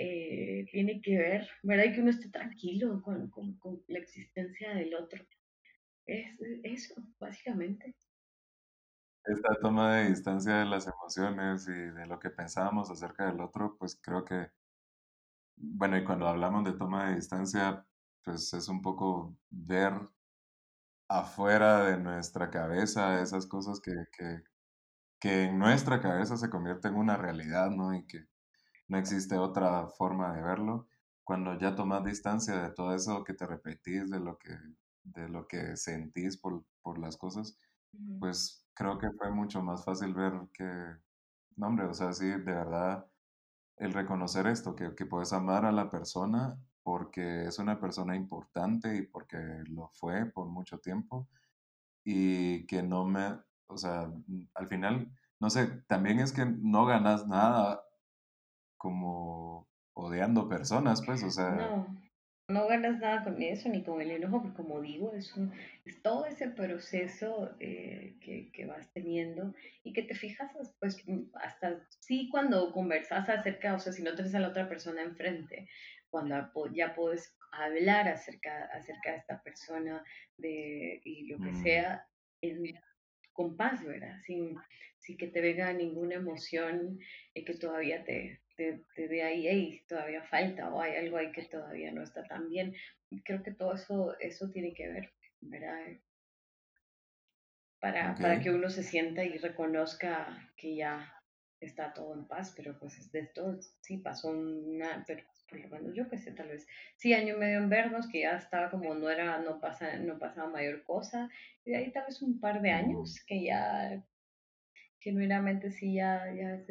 eh, 0.00 0.64
tiene 0.70 1.00
que 1.02 1.18
ver, 1.18 1.48
¿verdad? 1.64 1.92
Que 1.92 2.00
uno 2.00 2.10
esté 2.10 2.30
tranquilo 2.30 3.02
con, 3.02 3.28
con, 3.30 3.58
con 3.58 3.82
la 3.88 3.98
existencia 3.98 4.72
del 4.72 4.94
otro. 4.94 5.26
Es 6.06 6.38
eso, 6.62 6.94
básicamente. 7.18 7.96
Esta 9.24 9.56
toma 9.60 9.96
de 9.96 10.08
distancia 10.10 10.54
de 10.54 10.66
las 10.66 10.86
emociones 10.86 11.66
y 11.68 11.72
de 11.72 12.06
lo 12.06 12.20
que 12.20 12.30
pensábamos 12.30 12.90
acerca 12.90 13.26
del 13.26 13.40
otro, 13.40 13.76
pues 13.76 13.98
creo 14.00 14.24
que, 14.24 14.52
bueno, 15.56 15.98
y 15.98 16.04
cuando 16.04 16.28
hablamos 16.28 16.64
de 16.64 16.78
toma 16.78 17.08
de 17.08 17.16
distancia, 17.16 17.84
pues 18.22 18.54
es 18.54 18.68
un 18.68 18.80
poco 18.80 19.36
ver 19.50 19.94
afuera 21.08 21.84
de 21.84 21.98
nuestra 21.98 22.50
cabeza 22.50 23.20
esas 23.20 23.46
cosas 23.46 23.80
que, 23.80 23.92
que, 24.16 24.42
que 25.20 25.44
en 25.44 25.58
nuestra 25.58 26.00
cabeza 26.00 26.36
se 26.36 26.50
convierten 26.50 26.94
en 26.94 27.00
una 27.00 27.16
realidad, 27.16 27.70
¿no? 27.70 27.94
Y 27.94 28.06
que, 28.06 28.26
no 28.88 28.98
existe 28.98 29.36
otra 29.36 29.86
forma 29.88 30.34
de 30.34 30.42
verlo. 30.42 30.88
Cuando 31.24 31.58
ya 31.58 31.74
tomas 31.74 32.04
distancia 32.04 32.62
de 32.62 32.70
todo 32.70 32.94
eso 32.94 33.22
que 33.24 33.34
te 33.34 33.46
repetís, 33.46 34.10
de 34.10 34.20
lo 34.20 34.38
que, 34.38 34.56
de 35.04 35.28
lo 35.28 35.46
que 35.46 35.76
sentís 35.76 36.38
por, 36.38 36.64
por 36.82 36.98
las 36.98 37.16
cosas, 37.16 37.58
pues 38.18 38.66
creo 38.74 38.98
que 38.98 39.10
fue 39.12 39.30
mucho 39.30 39.62
más 39.62 39.84
fácil 39.84 40.14
ver 40.14 40.32
que, 40.52 40.64
no 41.56 41.66
hombre, 41.68 41.86
o 41.86 41.94
sea, 41.94 42.12
sí, 42.12 42.26
de 42.26 42.38
verdad, 42.38 43.06
el 43.76 43.92
reconocer 43.92 44.46
esto, 44.46 44.74
que, 44.74 44.94
que 44.94 45.06
puedes 45.06 45.32
amar 45.32 45.64
a 45.66 45.72
la 45.72 45.90
persona 45.90 46.58
porque 46.82 47.44
es 47.44 47.58
una 47.58 47.78
persona 47.78 48.16
importante 48.16 48.96
y 48.96 49.02
porque 49.02 49.36
lo 49.66 49.90
fue 49.92 50.26
por 50.26 50.48
mucho 50.48 50.78
tiempo 50.78 51.28
y 52.04 52.66
que 52.66 52.82
no 52.82 53.04
me, 53.04 53.38
o 53.66 53.76
sea, 53.76 54.10
al 54.54 54.68
final, 54.68 55.12
no 55.40 55.50
sé, 55.50 55.66
también 55.86 56.20
es 56.20 56.32
que 56.32 56.46
no 56.46 56.86
ganas 56.86 57.26
nada 57.26 57.82
como 58.78 59.68
odiando 59.94 60.48
personas, 60.48 61.02
pues, 61.04 61.22
o 61.22 61.30
sea... 61.30 61.50
No, 61.50 62.00
no 62.48 62.66
ganas 62.66 62.98
nada 62.98 63.24
con 63.24 63.42
eso, 63.42 63.68
ni 63.68 63.82
con 63.82 64.00
el 64.00 64.10
enojo, 64.10 64.40
porque 64.40 64.56
como 64.56 64.80
digo, 64.80 65.12
es, 65.14 65.36
un, 65.36 65.52
es 65.84 66.00
todo 66.00 66.24
ese 66.24 66.48
proceso 66.48 67.54
eh, 67.60 68.16
que, 68.20 68.50
que, 68.52 68.64
vas 68.64 68.90
teniendo 68.92 69.54
y 69.82 69.92
que 69.92 70.02
te 70.02 70.14
fijas, 70.14 70.50
pues, 70.80 71.04
hasta 71.34 71.86
sí 72.00 72.28
cuando 72.30 72.72
conversas 72.72 73.28
acerca, 73.28 73.74
o 73.74 73.78
sea, 73.78 73.92
si 73.92 74.02
no 74.02 74.14
tienes 74.14 74.34
a 74.34 74.40
la 74.40 74.48
otra 74.48 74.68
persona 74.68 75.02
enfrente, 75.02 75.68
cuando 76.10 76.50
ya 76.72 76.94
puedes 76.94 77.36
hablar 77.52 78.08
acerca, 78.08 78.64
acerca 78.72 79.12
de 79.12 79.18
esta 79.18 79.42
persona 79.42 80.02
de, 80.36 81.00
y 81.04 81.26
lo 81.26 81.38
que 81.38 81.52
mm. 81.52 81.62
sea, 81.62 82.06
en, 82.40 82.74
con 83.32 83.56
paz, 83.56 83.84
¿verdad? 83.84 84.16
Sin, 84.24 84.56
sin 84.98 85.16
que 85.16 85.28
te 85.28 85.40
venga 85.40 85.72
ninguna 85.72 86.14
emoción 86.14 86.98
y 87.34 87.44
que 87.44 87.54
todavía 87.54 88.04
te, 88.04 88.40
te, 88.58 88.84
te 88.96 89.22
ahí, 89.22 89.46
hey, 89.46 89.84
todavía 89.88 90.24
falta 90.24 90.74
o 90.74 90.80
hay 90.80 90.96
algo 90.96 91.16
ahí 91.16 91.30
que 91.30 91.44
todavía 91.44 91.92
no 91.92 92.02
está 92.02 92.24
tan 92.24 92.50
bien. 92.50 92.74
Creo 93.24 93.42
que 93.42 93.52
todo 93.52 93.74
eso, 93.74 94.18
eso 94.18 94.50
tiene 94.50 94.74
que 94.74 94.88
ver, 94.88 95.12
¿verdad? 95.40 95.78
Para, 97.80 98.16
para 98.16 98.40
que 98.40 98.50
uno 98.50 98.68
se 98.68 98.82
sienta 98.82 99.22
y 99.22 99.38
reconozca 99.38 100.52
que 100.56 100.74
ya 100.74 101.14
está 101.60 101.94
todo 101.94 102.12
en 102.14 102.26
paz, 102.26 102.52
pero 102.56 102.76
pues 102.80 103.10
de 103.12 103.20
esto 103.20 103.60
sí 103.80 103.98
pasó 103.98 104.30
una, 104.30 105.04
pero 105.06 105.22
por 105.48 105.60
lo 105.60 105.68
menos 105.68 105.94
yo 105.94 106.08
que 106.08 106.18
sé, 106.18 106.32
tal 106.32 106.48
vez 106.48 106.66
sí 106.96 107.14
año 107.14 107.36
y 107.36 107.38
medio 107.38 107.58
en 107.58 107.68
vernos, 107.68 108.08
que 108.08 108.22
ya 108.22 108.36
estaba 108.36 108.70
como 108.70 108.94
no 108.94 109.08
era, 109.08 109.38
no 109.38 109.60
pasa, 109.60 109.96
no 109.98 110.18
pasaba 110.18 110.50
mayor 110.50 110.82
cosa, 110.82 111.30
y 111.64 111.70
de 111.70 111.76
ahí 111.76 111.92
tal 111.92 112.06
vez 112.06 112.20
un 112.20 112.40
par 112.40 112.60
de 112.60 112.70
años 112.70 113.24
que 113.24 113.44
ya 113.44 114.04
genuinamente 114.98 115.70
sí 115.70 115.94
ya, 115.94 116.32
ya 116.34 116.64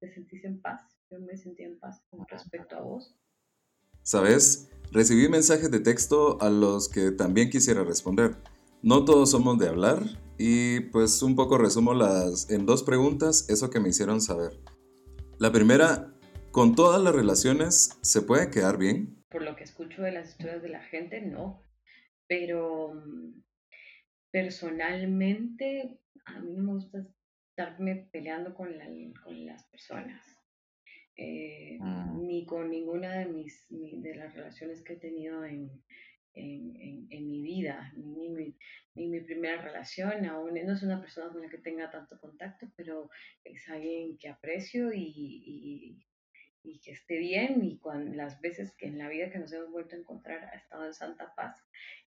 te 0.00 0.08
sentís 0.12 0.44
en 0.44 0.60
paz 0.60 0.95
yo 1.10 1.20
me 1.20 1.36
sentí 1.36 1.62
en 1.62 1.78
paz 1.78 2.02
con 2.10 2.26
respecto 2.28 2.76
a 2.76 2.80
vos. 2.80 3.14
¿Sabes? 4.02 4.70
Recibí 4.92 5.28
mensajes 5.28 5.70
de 5.70 5.80
texto 5.80 6.40
a 6.40 6.50
los 6.50 6.88
que 6.88 7.10
también 7.10 7.50
quisiera 7.50 7.84
responder. 7.84 8.36
No 8.82 9.04
todos 9.04 9.30
somos 9.30 9.58
de 9.58 9.68
hablar 9.68 10.02
y 10.38 10.80
pues 10.90 11.22
un 11.22 11.34
poco 11.34 11.58
resumo 11.58 11.94
las 11.94 12.50
en 12.50 12.66
dos 12.66 12.82
preguntas 12.82 13.48
eso 13.48 13.70
que 13.70 13.80
me 13.80 13.88
hicieron 13.88 14.20
saber. 14.20 14.52
La 15.38 15.52
primera, 15.52 16.14
¿con 16.52 16.74
todas 16.74 17.02
las 17.02 17.14
relaciones 17.14 17.98
se 18.00 18.22
puede 18.22 18.50
quedar 18.50 18.78
bien? 18.78 19.24
Por 19.28 19.42
lo 19.42 19.56
que 19.56 19.64
escucho 19.64 20.02
de 20.02 20.12
las 20.12 20.30
historias 20.30 20.62
de 20.62 20.68
la 20.68 20.82
gente, 20.82 21.20
no. 21.20 21.62
Pero 22.28 22.92
personalmente 24.30 25.98
a 26.26 26.40
mí 26.40 26.52
no 26.52 26.62
me 26.62 26.72
gusta 26.74 27.06
estarme 27.50 28.08
peleando 28.12 28.54
con, 28.54 28.76
la, 28.76 28.86
con 29.24 29.46
las 29.46 29.64
personas. 29.64 30.35
Eh, 31.16 31.78
mm. 31.80 32.26
ni 32.26 32.44
con 32.44 32.70
ninguna 32.70 33.18
de, 33.18 33.26
mis, 33.26 33.64
de 33.70 34.14
las 34.16 34.34
relaciones 34.34 34.82
que 34.82 34.94
he 34.94 34.96
tenido 34.96 35.44
en, 35.44 35.70
en, 36.34 37.06
en, 37.10 37.30
mi 37.30 37.42
vida, 37.42 37.90
ni 37.96 38.28
mi, 38.28 38.54
ni 38.94 39.08
mi, 39.08 39.20
primera 39.22 39.62
relación, 39.62 40.26
aún 40.26 40.54
no 40.54 40.72
es 40.72 40.82
una 40.82 41.00
persona 41.00 41.32
con 41.32 41.40
la 41.40 41.48
que 41.48 41.58
tenga 41.58 41.90
tanto 41.90 42.20
contacto, 42.20 42.66
pero 42.76 43.08
es 43.44 43.66
alguien 43.70 44.18
que 44.18 44.28
aprecio 44.28 44.92
y, 44.92 45.04
y, 45.06 46.06
y 46.62 46.80
que 46.80 46.92
esté 46.92 47.16
bien 47.18 47.64
y 47.64 47.78
cuando, 47.78 48.14
las 48.14 48.38
veces 48.42 48.74
que 48.76 48.86
en 48.86 48.98
la 48.98 49.08
vida 49.08 49.30
que 49.30 49.38
nos 49.38 49.52
hemos 49.52 49.70
vuelto 49.70 49.96
a 49.96 50.00
encontrar 50.00 50.44
ha 50.44 50.56
estado 50.56 50.86
en 50.86 50.94
santa 50.94 51.32
paz 51.34 51.56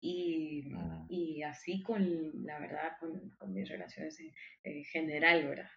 y, 0.00 0.62
mm. 0.66 1.06
y 1.08 1.42
así 1.42 1.82
con 1.82 2.44
la 2.44 2.58
verdad 2.58 2.96
con, 2.98 3.30
con 3.38 3.54
mis 3.54 3.68
relaciones 3.68 4.18
en, 4.18 4.32
en 4.64 4.84
general, 4.84 5.46
¿verdad? 5.46 5.70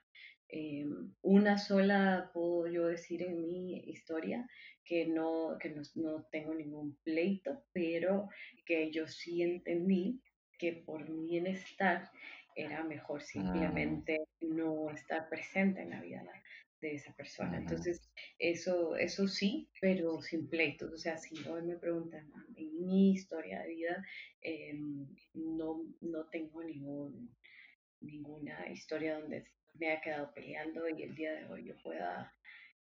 Eh, 0.52 0.86
una 1.22 1.58
sola 1.60 2.32
puedo 2.34 2.68
yo 2.68 2.88
decir 2.88 3.22
en 3.22 3.40
mi 3.40 3.78
historia 3.88 4.48
que 4.84 5.06
no, 5.06 5.58
que 5.60 5.70
no, 5.70 5.84
no, 5.96 6.26
tengo 6.32 6.56
ningún 6.56 6.98
pleito, 7.04 7.64
pero 7.72 8.30
que 8.66 8.92
yo 8.92 9.08
sí 9.08 9.44
entendí 9.44 10.22
que 10.58 10.74
por 10.74 11.08
mi 11.08 11.28
bienestar 11.28 12.10
era 12.56 12.84
mejor 12.84 13.22
ah. 13.22 13.26
simplemente 13.26 14.20
no 14.42 14.90
estar 14.90 15.30
presente 15.30 15.82
en 15.82 15.92
la 15.92 16.02
vida 16.02 16.24
de 16.82 16.96
esa 16.96 17.14
persona. 17.14 17.58
Entonces, 17.58 18.10
eso, 18.38 18.96
eso 18.96 19.28
sí, 19.28 19.70
pero 19.82 20.22
sin 20.22 20.50
pleitos. 20.50 20.92
O 20.94 20.98
sea, 20.98 21.18
si 21.18 21.36
hoy 21.48 21.62
me 21.64 21.78
preguntan 21.78 22.32
en 22.56 22.86
mi 22.86 23.12
historia 23.12 23.62
de 23.62 23.68
vida, 23.68 24.06
eh, 24.42 24.74
no, 25.34 25.84
no 26.02 26.30
tengo 26.30 26.64
ningún, 26.64 27.36
ninguna 28.00 28.70
historia 28.70 29.20
donde 29.20 29.46
me 29.80 29.94
ha 29.94 30.02
quedado 30.02 30.34
peleando 30.34 30.88
y 30.90 31.04
el 31.04 31.16
día 31.16 31.34
de 31.34 31.46
hoy 31.46 31.66
yo 31.66 31.76
pueda 31.82 32.34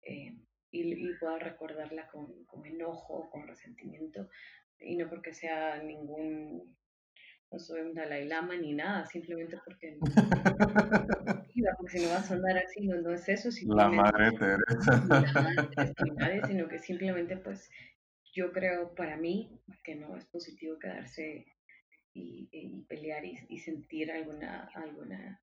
eh, 0.03 0.37
y, 0.71 1.15
pueda 1.15 1.39
recordarla 1.39 2.09
con, 2.09 2.45
con, 2.45 2.67
enojo, 2.67 3.31
con 3.31 3.47
resentimiento, 3.47 4.29
y 4.81 4.97
no 4.97 5.09
porque 5.09 5.33
sea 5.33 5.83
ningún, 5.83 6.77
no 7.51 7.59
soy 7.59 7.81
un 7.81 7.95
Dalai 7.95 8.29
Lama 8.29 8.57
ni 8.57 8.75
nada, 8.75 9.07
simplemente 9.07 9.59
porque, 9.65 9.99
porque 11.79 11.89
si 11.89 12.05
no 12.05 12.11
va 12.11 12.19
a 12.19 12.23
sonar 12.23 12.59
así, 12.59 12.87
no, 12.87 13.01
no 13.01 13.13
es 13.13 13.29
eso. 13.29 13.49
La 13.75 13.89
madre 13.89 14.31
Teresa. 14.33 15.05
La 15.09 16.47
sino 16.47 16.69
que 16.69 16.79
simplemente 16.79 17.37
pues 17.39 17.71
yo 18.35 18.53
creo 18.53 18.95
para 18.95 19.17
mí 19.17 19.61
que 19.83 19.95
no 19.95 20.17
es 20.17 20.27
positivo 20.27 20.79
quedarse 20.79 21.47
y, 22.13 22.49
y 22.53 22.83
pelear 22.83 23.25
y, 23.25 23.39
y 23.49 23.59
sentir 23.59 24.13
alguna, 24.13 24.71
alguna 24.75 25.41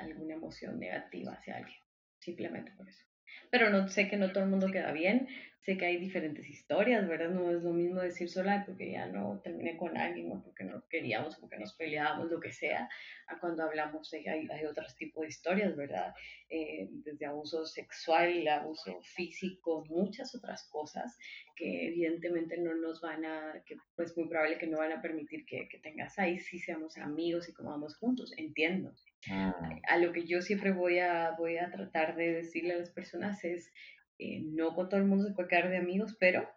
alguna 0.00 0.34
emoción 0.34 0.78
negativa 0.78 1.32
hacia 1.32 1.56
alguien, 1.56 1.78
simplemente 2.18 2.72
por 2.72 2.88
eso. 2.88 3.04
Pero 3.50 3.70
no 3.70 3.88
sé 3.88 4.08
que 4.08 4.16
no 4.16 4.32
todo 4.32 4.44
el 4.44 4.50
mundo 4.50 4.70
queda 4.70 4.92
bien, 4.92 5.28
sé 5.60 5.76
que 5.76 5.86
hay 5.86 5.98
diferentes 5.98 6.48
historias, 6.48 7.06
¿verdad? 7.06 7.30
No 7.30 7.50
es 7.50 7.62
lo 7.62 7.72
mismo 7.72 8.00
decir 8.00 8.28
sola 8.28 8.64
porque 8.66 8.92
ya 8.92 9.06
no 9.06 9.40
terminé 9.42 9.76
con 9.76 9.96
alguien 9.96 10.30
o 10.32 10.42
porque 10.42 10.64
no 10.64 10.82
queríamos, 10.88 11.36
porque 11.36 11.58
nos 11.58 11.74
peleábamos, 11.74 12.30
lo 12.30 12.40
que 12.40 12.52
sea, 12.52 12.88
a 13.26 13.38
cuando 13.38 13.64
hablamos 13.64 14.10
de 14.10 14.28
hay, 14.28 14.48
hay 14.50 14.64
otros 14.64 14.96
tipos 14.96 15.22
de 15.22 15.28
historias, 15.28 15.76
¿verdad? 15.76 16.14
Eh, 16.48 16.88
desde 17.04 17.26
abuso 17.26 17.66
sexual, 17.66 18.46
abuso 18.48 19.00
físico, 19.02 19.84
muchas 19.86 20.34
otras 20.34 20.66
cosas 20.70 21.18
que 21.54 21.88
evidentemente 21.88 22.56
no 22.58 22.74
nos 22.74 23.00
van 23.00 23.24
a, 23.24 23.62
que 23.66 23.76
pues 23.96 24.16
muy 24.16 24.28
probable 24.28 24.58
que 24.58 24.66
no 24.66 24.78
van 24.78 24.92
a 24.92 25.02
permitir 25.02 25.44
que, 25.44 25.68
que 25.68 25.78
tengas 25.78 26.18
ahí, 26.18 26.38
si 26.38 26.58
seamos 26.58 26.96
amigos 26.96 27.48
y 27.48 27.52
comamos 27.52 27.96
juntos, 27.96 28.32
entiendo. 28.36 28.94
Mm. 29.26 29.80
A 29.88 29.96
lo 29.98 30.12
que 30.12 30.24
yo 30.24 30.40
siempre 30.40 30.72
voy 30.72 31.00
a, 31.00 31.32
voy 31.36 31.58
a 31.58 31.70
tratar 31.70 32.16
de 32.16 32.32
decirle 32.32 32.74
a 32.74 32.78
las 32.78 32.90
personas 32.90 33.44
es, 33.44 33.72
eh, 34.18 34.40
no 34.42 34.74
con 34.74 34.88
todo 34.88 35.00
el 35.00 35.06
mundo 35.06 35.26
se 35.26 35.34
puede 35.34 35.48
quedar 35.48 35.68
de 35.70 35.78
amigos, 35.78 36.16
pero 36.18 36.48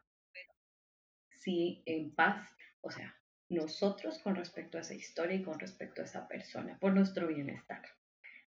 sí 1.36 1.84
en 1.86 2.14
paz, 2.14 2.48
o 2.82 2.92
sea, 2.92 3.16
nosotros 3.50 4.20
con 4.20 4.36
respecto 4.36 4.78
a 4.78 4.82
esa 4.82 4.94
historia 4.94 5.36
y 5.36 5.44
con 5.44 5.60
respecto 5.60 6.02
a 6.02 6.06
esa 6.06 6.28
persona, 6.28 6.78
por 6.80 6.94
nuestro 6.94 7.28
bienestar. 7.28 7.82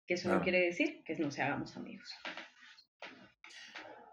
Que 0.06 0.14
eso 0.14 0.34
no 0.34 0.42
quiere 0.42 0.60
decir 0.60 1.02
que 1.04 1.16
no 1.16 1.30
seamos 1.30 1.76
amigos. 1.76 2.10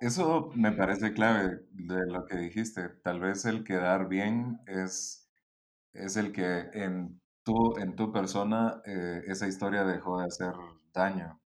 Eso 0.02 0.52
me 0.54 0.74
parece 0.74 1.14
clave 1.14 1.62
de 1.72 2.06
lo 2.06 2.26
que 2.26 2.36
dijiste. 2.38 2.90
Tal 3.02 3.22
vez 3.22 3.46
el 3.46 3.64
quedar 3.64 4.10
bien 4.10 4.60
es, 4.68 5.32
es 5.94 6.18
el 6.18 6.34
que 6.34 6.70
en 6.74 7.22
tu, 7.44 7.78
en 7.78 7.96
tu 7.96 8.12
persona 8.12 8.82
eh, 8.86 9.24
esa 9.28 9.48
historia 9.48 9.86
dejó 9.86 10.20
de 10.20 10.26
hacer 10.26 10.54
daño. 10.94 11.40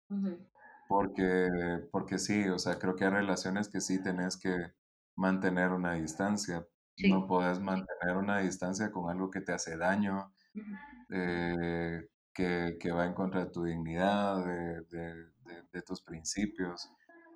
Porque, 0.87 1.49
porque 1.91 2.17
sí, 2.17 2.47
o 2.47 2.59
sea, 2.59 2.79
creo 2.79 2.95
que 2.95 3.05
hay 3.05 3.11
relaciones 3.11 3.69
que 3.69 3.81
sí 3.81 4.01
tenés 4.01 4.37
que 4.37 4.71
mantener 5.15 5.71
una 5.71 5.93
distancia. 5.93 6.65
No 7.09 7.27
puedes 7.27 7.59
mantener 7.59 8.17
una 8.17 8.39
distancia 8.39 8.91
con 8.91 9.09
algo 9.11 9.29
que 9.29 9.41
te 9.41 9.53
hace 9.53 9.77
daño, 9.77 10.33
eh, 11.09 12.07
que, 12.33 12.77
que, 12.79 12.91
va 12.91 13.05
en 13.05 13.13
contra 13.13 13.45
de 13.45 13.51
tu 13.51 13.63
dignidad, 13.63 14.43
de, 14.45 14.81
de, 14.89 15.25
de, 15.71 15.81
tus 15.83 16.01
principios. 16.01 16.89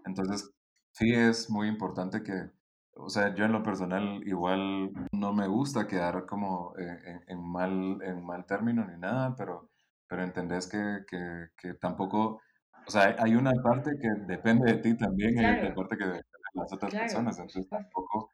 Entonces, 0.05 0.51
sí 0.91 1.13
es 1.13 1.49
muy 1.49 1.67
importante 1.67 2.23
que, 2.23 2.49
o 2.95 3.09
sea, 3.09 3.35
yo 3.35 3.45
en 3.45 3.51
lo 3.51 3.61
personal 3.63 4.21
igual 4.25 4.91
no 5.11 5.33
me 5.33 5.47
gusta 5.47 5.87
quedar 5.87 6.25
como 6.25 6.73
en, 6.77 7.21
en 7.27 7.43
mal, 7.43 8.01
en 8.01 8.25
mal 8.25 8.45
término 8.45 8.85
ni 8.85 8.97
nada, 8.97 9.35
pero, 9.35 9.69
pero 10.07 10.23
entendés 10.23 10.67
que, 10.67 11.03
que, 11.07 11.49
que 11.57 11.75
tampoco 11.75 12.41
o 12.87 12.91
sea, 12.91 13.15
hay 13.19 13.35
una 13.35 13.51
parte 13.63 13.91
que 14.01 14.09
depende 14.27 14.73
de 14.73 14.79
ti 14.79 14.97
también 14.97 15.37
y 15.37 15.45
hay 15.45 15.59
otra 15.59 15.75
parte 15.75 15.97
que 15.97 16.05
depende 16.05 16.27
de 16.53 16.61
las 16.61 16.73
otras 16.73 16.93
personas. 16.93 17.39
Entonces 17.39 17.69
tampoco 17.69 18.29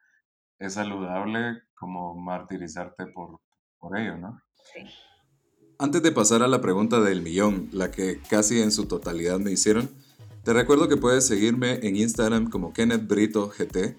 es 0.58 0.74
saludable 0.74 1.62
como 1.74 2.14
martirizarte 2.14 3.06
por, 3.06 3.40
por 3.78 3.98
ello, 3.98 4.16
¿no? 4.16 4.40
Sí. 4.74 4.80
Antes 5.78 6.02
de 6.02 6.10
pasar 6.10 6.42
a 6.42 6.48
la 6.48 6.60
pregunta 6.60 7.00
del 7.00 7.22
millón, 7.22 7.68
la 7.72 7.92
que 7.92 8.20
casi 8.28 8.60
en 8.60 8.72
su 8.72 8.86
totalidad 8.86 9.38
me 9.38 9.52
hicieron, 9.52 9.88
te 10.42 10.52
recuerdo 10.52 10.88
que 10.88 10.96
puedes 10.96 11.26
seguirme 11.26 11.86
en 11.86 11.94
Instagram 11.94 12.50
como 12.50 12.72
Kenneth 12.72 13.06
Brito 13.06 13.48
GT. 13.48 13.96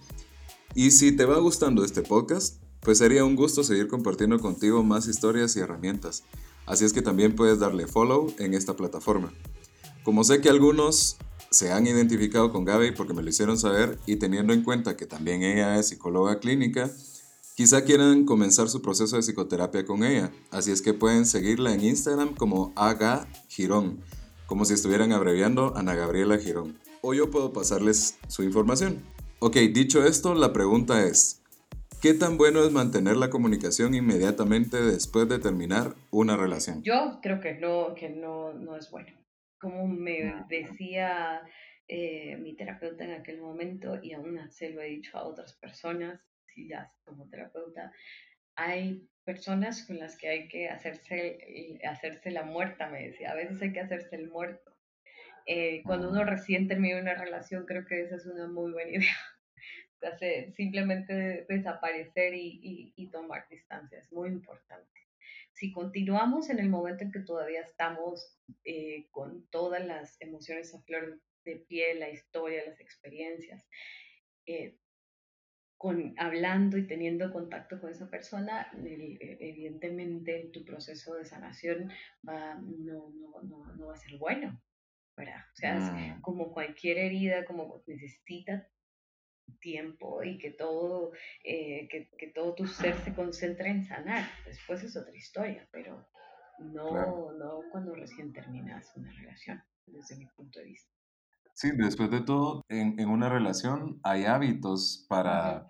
Y 0.76 0.92
si 0.92 1.16
te 1.16 1.26
va 1.26 1.38
gustando 1.40 1.86
este 1.86 2.02
podcast, 2.02 2.62
pues 2.82 2.98
sería 2.98 3.24
un 3.24 3.36
gusto 3.36 3.64
seguir 3.64 3.88
compartiendo 3.88 4.40
contigo 4.40 4.84
más 4.84 5.08
historias 5.08 5.56
y 5.56 5.60
herramientas. 5.60 6.24
Así 6.66 6.86
es 6.86 6.94
que 6.94 7.02
también 7.02 7.36
puedes 7.36 7.60
darle 7.60 7.88
follow 7.88 8.34
en 8.40 8.54
esta 8.54 8.76
plataforma. 8.76 9.32
Como 10.04 10.24
sé 10.24 10.42
que 10.42 10.50
algunos 10.50 11.18
se 11.52 11.72
han 11.72 11.88
identificado 11.88 12.52
con 12.52 12.64
Gaby 12.64 12.92
porque 12.92 13.14
me 13.14 13.24
lo 13.24 13.30
hicieron 13.30 13.58
saber 13.58 13.98
y 14.06 14.18
teniendo 14.18 14.54
en 14.54 14.64
cuenta 14.64 14.96
que 14.96 15.06
también 15.06 15.44
ella 15.44 15.78
es 15.78 15.90
psicóloga 15.90 16.40
clínica, 16.40 16.90
quizá 17.56 17.84
quieran 17.84 18.26
comenzar 18.26 18.70
su 18.70 18.82
proceso 18.82 19.16
de 19.16 19.24
psicoterapia 19.24 19.86
con 19.86 20.04
ella. 20.04 20.32
Así 20.52 20.72
es 20.72 20.82
que 20.82 20.94
pueden 20.94 21.26
seguirla 21.26 21.74
en 21.74 21.84
Instagram 21.84 22.36
como 22.36 22.72
Aga 22.76 23.28
Girón, 23.48 24.00
como 24.46 24.66
si 24.66 24.74
estuvieran 24.74 25.12
abreviando 25.12 25.76
Ana 25.76 25.96
Gabriela 25.96 26.38
Girón. 26.38 26.78
O 27.02 27.14
yo 27.14 27.32
puedo 27.32 27.52
pasarles 27.52 28.18
su 28.28 28.44
información. 28.44 29.02
Ok, 29.40 29.56
dicho 29.74 30.04
esto, 30.04 30.36
la 30.36 30.54
pregunta 30.54 31.04
es, 31.04 31.42
¿qué 32.02 32.14
tan 32.14 32.38
bueno 32.38 32.64
es 32.64 32.72
mantener 32.72 33.18
la 33.18 33.30
comunicación 33.30 33.96
inmediatamente 33.96 34.82
después 34.82 35.28
de 35.28 35.40
terminar 35.40 35.96
una 36.12 36.38
relación? 36.38 36.84
Yo 36.84 37.20
creo 37.22 37.40
que 37.40 37.54
no, 37.56 37.96
que 37.96 38.10
no, 38.10 38.54
no 38.54 38.76
es 38.76 38.92
bueno 38.92 39.19
como 39.60 39.88
me 39.88 40.46
decía 40.48 41.42
eh, 41.88 42.38
mi 42.38 42.56
terapeuta 42.56 43.04
en 43.04 43.12
aquel 43.12 43.42
momento, 43.42 44.00
y 44.02 44.14
aún 44.14 44.40
se 44.52 44.70
lo 44.70 44.82
he 44.82 44.88
dicho 44.88 45.18
a 45.18 45.26
otras 45.26 45.54
personas, 45.54 46.22
si 46.46 46.68
ya 46.68 46.92
como 47.04 47.30
terapeuta, 47.30 47.92
hay 48.56 49.08
personas 49.24 49.86
con 49.86 50.00
las 50.00 50.18
que 50.18 50.30
hay 50.30 50.48
que 50.48 50.70
hacerse, 50.70 51.80
hacerse 51.84 52.32
la 52.32 52.44
muerta, 52.44 52.90
me 52.90 53.08
decía, 53.08 53.32
a 53.32 53.36
veces 53.36 53.62
hay 53.62 53.74
que 53.74 53.80
hacerse 53.80 54.16
el 54.16 54.30
muerto. 54.30 54.76
Eh, 55.46 55.82
cuando 55.84 56.10
uno 56.10 56.24
recién 56.26 56.68
termina 56.68 57.00
una 57.00 57.16
relación, 57.16 57.66
creo 57.66 57.86
que 57.86 58.02
esa 58.02 58.16
es 58.16 58.26
una 58.26 58.48
muy 58.48 58.72
buena 58.72 58.92
idea. 58.98 59.18
Hace, 60.02 60.54
simplemente 60.56 61.46
desaparecer 61.50 62.34
y, 62.34 62.94
y 62.96 63.08
tomar 63.10 63.48
distancia, 63.50 64.00
es 64.00 64.12
muy 64.14 64.30
importante 64.30 65.09
si 65.60 65.74
continuamos 65.74 66.50
en 66.50 66.60
el 66.60 66.70
momento 66.70 67.04
en 67.04 67.12
que 67.12 67.20
todavía 67.20 67.62
estamos 67.62 68.40
eh, 68.64 69.10
con 69.12 69.46
todas 69.50 69.86
las 69.86 70.16
emociones 70.22 70.74
a 70.74 70.82
flor 70.84 71.22
de 71.44 71.58
piel, 71.58 72.00
la 72.00 72.10
historia, 72.10 72.66
las 72.66 72.80
experiencias, 72.80 73.68
eh, 74.46 74.78
con, 75.78 76.14
hablando 76.18 76.78
y 76.78 76.88
teniendo 76.88 77.34
contacto 77.34 77.82
con 77.82 77.92
esa 77.92 78.10
persona, 78.10 78.72
e, 78.86 79.38
evidentemente 79.42 80.50
tu 80.54 80.64
proceso 80.64 81.16
de 81.16 81.26
sanación 81.26 81.92
va, 82.26 82.56
no, 82.56 83.10
no, 83.10 83.42
no, 83.44 83.76
no 83.76 83.88
va 83.88 83.94
a 83.94 83.98
ser 83.98 84.18
bueno. 84.18 84.62
¿verdad? 85.18 85.42
O 85.52 85.56
sea, 85.56 85.76
mm. 85.78 86.22
como 86.22 86.54
cualquier 86.54 86.98
herida, 86.98 87.44
como 87.44 87.84
necesita 87.86 88.66
tiempo 89.60 90.24
y 90.24 90.38
que 90.38 90.52
todo, 90.52 91.12
eh, 91.44 91.88
que, 91.90 92.10
que, 92.18 92.28
todo 92.28 92.56
tu 92.56 92.68
ser 92.68 92.96
se 93.04 93.14
concentre 93.14 93.70
en 93.70 93.86
sanar. 93.86 94.30
Después 94.46 94.84
es 94.84 94.96
otra 94.96 95.16
historia, 95.16 95.68
pero 95.72 96.08
no, 96.60 97.32
no 97.34 97.62
cuando 97.72 97.96
recién 97.96 98.34
terminas 98.34 98.92
una 98.96 99.12
relación, 99.12 99.62
desde 99.86 100.18
mi 100.18 100.28
punto 100.28 100.60
de 100.60 100.66
vista. 100.66 100.92
Sí, 101.54 101.72
después 101.76 102.10
de 102.10 102.22
todo, 102.22 102.64
en, 102.70 103.00
en 103.00 103.10
una 103.10 103.28
relación 103.30 104.00
hay 104.04 104.26
hábitos 104.26 105.06
para, 105.10 105.70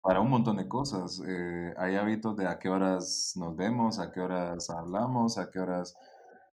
para 0.00 0.20
un 0.20 0.30
montón 0.30 0.56
de 0.56 0.66
cosas. 0.66 1.22
Eh, 1.26 1.74
hay 1.76 1.96
hábitos 1.96 2.36
de 2.36 2.46
a 2.48 2.58
qué 2.58 2.68
horas 2.68 3.34
nos 3.36 3.56
vemos, 3.56 4.00
a 4.00 4.10
qué 4.10 4.20
horas 4.20 4.68
hablamos, 4.70 5.38
a 5.38 5.50
qué 5.50 5.60
horas 5.60 5.94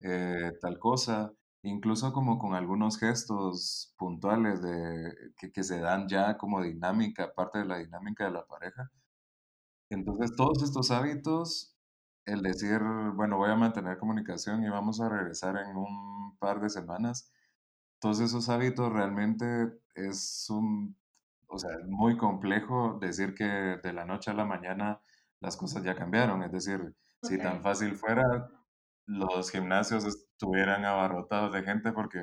eh, 0.01 0.51
tal 0.61 0.77
cosa 0.77 1.33
incluso 1.65 2.13
como 2.13 2.37
con 2.39 2.53
algunos 2.53 2.99
gestos 2.99 3.93
puntuales 3.97 4.61
de, 4.61 5.13
que, 5.37 5.63
se 5.63 5.79
dan 5.79 6.07
ya 6.07 6.37
como 6.37 6.61
dinámica, 6.61 7.33
parte 7.33 7.59
de 7.59 7.65
la 7.65 7.77
dinámica 7.77 8.25
de 8.25 8.31
la 8.31 8.45
pareja. 8.45 8.91
Entonces, 9.89 10.35
todos 10.35 10.63
estos 10.63 10.91
hábitos, 10.91 11.75
el 12.25 12.41
decir, 12.41 12.79
bueno, 13.15 13.37
voy 13.37 13.51
a 13.51 13.55
mantener 13.55 13.97
comunicación 13.97 14.63
y 14.63 14.69
vamos 14.69 15.01
a 15.01 15.09
regresar 15.09 15.57
en 15.57 15.75
un 15.75 16.37
par 16.39 16.61
de 16.61 16.69
semanas, 16.69 17.31
todos 17.99 18.19
esos 18.19 18.49
hábitos 18.49 18.91
realmente 18.93 19.45
es 19.95 20.47
un, 20.49 20.95
o 21.47 21.57
sea, 21.57 21.71
es 21.71 21.87
muy 21.87 22.17
complejo 22.17 22.99
decir 23.01 23.33
que 23.33 23.45
de 23.45 23.93
la 23.93 24.05
noche 24.05 24.31
a 24.31 24.35
la 24.35 24.45
mañana 24.45 25.01
las 25.39 25.57
cosas 25.57 25.83
ya 25.83 25.95
cambiaron. 25.95 26.43
Es 26.43 26.51
decir, 26.51 26.95
si 27.23 27.37
tan 27.39 27.61
fácil 27.61 27.95
fuera, 27.95 28.49
los 29.07 29.49
gimnasios 29.51 30.24
estuvieran 30.35 30.85
abarrotados 30.85 31.53
de 31.53 31.63
gente 31.63 31.91
porque, 31.93 32.19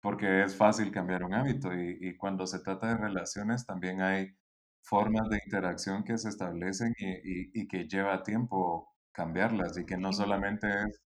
porque 0.00 0.42
es 0.44 0.56
fácil 0.56 0.90
cambiar 0.92 1.24
un 1.24 1.34
hábito 1.34 1.72
y, 1.74 2.16
cuando 2.16 2.46
se 2.46 2.60
trata 2.60 2.88
de 2.88 2.96
relaciones 2.96 3.66
también 3.66 4.02
hay 4.02 4.36
formas 4.82 5.28
de 5.30 5.40
interacción 5.44 6.04
que 6.04 6.18
se 6.18 6.28
establecen 6.28 6.94
y, 6.98 7.60
y, 7.60 7.68
que 7.68 7.88
lleva 7.88 8.22
tiempo 8.22 8.94
cambiarlas 9.12 9.78
y 9.78 9.86
que 9.86 9.96
no 9.98 10.12
solamente 10.12 10.68
es 10.68 11.00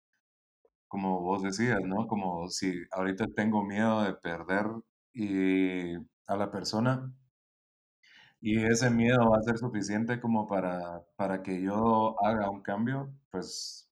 como 0.87 1.21
vos 1.21 1.43
decías, 1.43 1.81
¿no? 1.83 2.07
Como 2.07 2.49
si 2.49 2.73
ahorita 2.91 3.25
tengo 3.35 3.63
miedo 3.63 4.03
de 4.03 4.15
perder 4.15 4.65
y 5.13 5.95
a 6.27 6.35
la 6.37 6.51
persona 6.51 7.13
y 8.41 8.63
ese 8.65 8.89
miedo 8.89 9.29
va 9.29 9.37
a 9.37 9.41
ser 9.41 9.57
suficiente 9.57 10.19
como 10.21 10.47
para, 10.47 11.03
para 11.17 11.43
que 11.43 11.61
yo 11.61 12.15
haga 12.23 12.49
un 12.49 12.61
cambio, 12.61 13.13
pues 13.31 13.88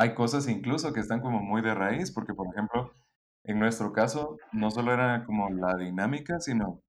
hay 0.00 0.14
cosas 0.14 0.48
incluso 0.48 0.94
que 0.94 1.00
están 1.00 1.20
como 1.20 1.40
muy 1.40 1.60
de 1.60 1.74
raíz, 1.74 2.10
porque 2.10 2.32
por 2.32 2.46
ejemplo, 2.46 2.94
en 3.44 3.58
nuestro 3.58 3.92
caso, 3.92 4.38
no 4.50 4.70
solo 4.70 4.94
era 4.94 5.26
como 5.26 5.50
la 5.50 5.76
dinámica, 5.76 6.40
sino 6.40 6.82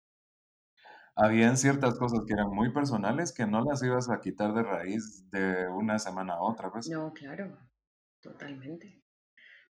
habían 1.17 1.57
ciertas 1.57 1.99
cosas 1.99 2.21
que 2.25 2.31
eran 2.31 2.49
muy 2.49 2.71
personales 2.71 3.33
que 3.33 3.45
no 3.45 3.65
las 3.65 3.83
ibas 3.83 4.09
a 4.09 4.21
quitar 4.21 4.53
de 4.53 4.63
raíz 4.63 5.29
de 5.29 5.67
una 5.67 5.99
semana 5.99 6.35
a 6.35 6.41
otra, 6.41 6.71
pues. 6.71 6.87
No, 6.87 7.11
claro, 7.11 7.57
totalmente. 8.21 9.03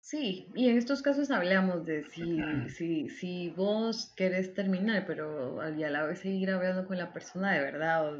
Sí, 0.00 0.50
y 0.56 0.68
en 0.68 0.76
estos 0.76 1.00
casos 1.00 1.30
hablamos 1.30 1.86
de 1.86 2.02
si, 2.06 2.40
si, 2.76 3.08
si 3.08 3.50
vos 3.50 4.12
querés 4.16 4.52
terminar, 4.52 5.04
pero 5.06 5.60
a 5.60 5.70
la 5.70 6.02
vez 6.06 6.18
seguir 6.18 6.50
hablando 6.50 6.88
con 6.88 6.98
la 6.98 7.12
persona 7.12 7.52
de 7.52 7.60
verdad, 7.60 8.16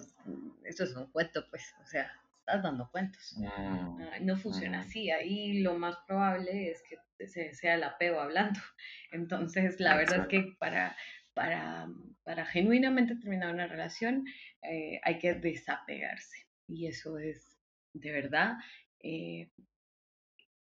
eso 0.63 0.85
es 0.85 0.95
un 0.95 1.11
cuento, 1.11 1.45
pues, 1.51 1.75
o 1.83 1.87
sea, 1.89 2.09
estás 2.49 2.63
dando 2.63 2.91
cuentos. 2.91 3.37
Mm, 3.37 4.25
no 4.25 4.37
funciona 4.37 4.79
mm. 4.79 4.81
así, 4.81 5.11
ahí 5.11 5.61
lo 5.61 5.79
más 5.79 5.97
probable 6.07 6.71
es 6.71 6.83
que 6.83 7.29
sea 7.55 7.75
el 7.75 7.85
apego 7.85 8.21
hablando. 8.21 8.59
Entonces, 9.13 9.79
la 9.81 9.97
verdad 9.97 10.21
es 10.23 10.27
que 10.29 10.57
para, 10.59 10.97
para, 11.35 11.89
para 12.25 12.47
genuinamente 12.47 13.17
terminar 13.17 13.53
una 13.53 13.67
relación 13.67 14.25
eh, 14.63 15.01
hay 15.03 15.19
que 15.19 15.35
desapegarse. 15.35 16.47
Y 16.67 16.87
eso 16.87 17.19
es 17.19 17.59
de 17.93 18.13
verdad 18.13 18.57
eh, 19.01 19.51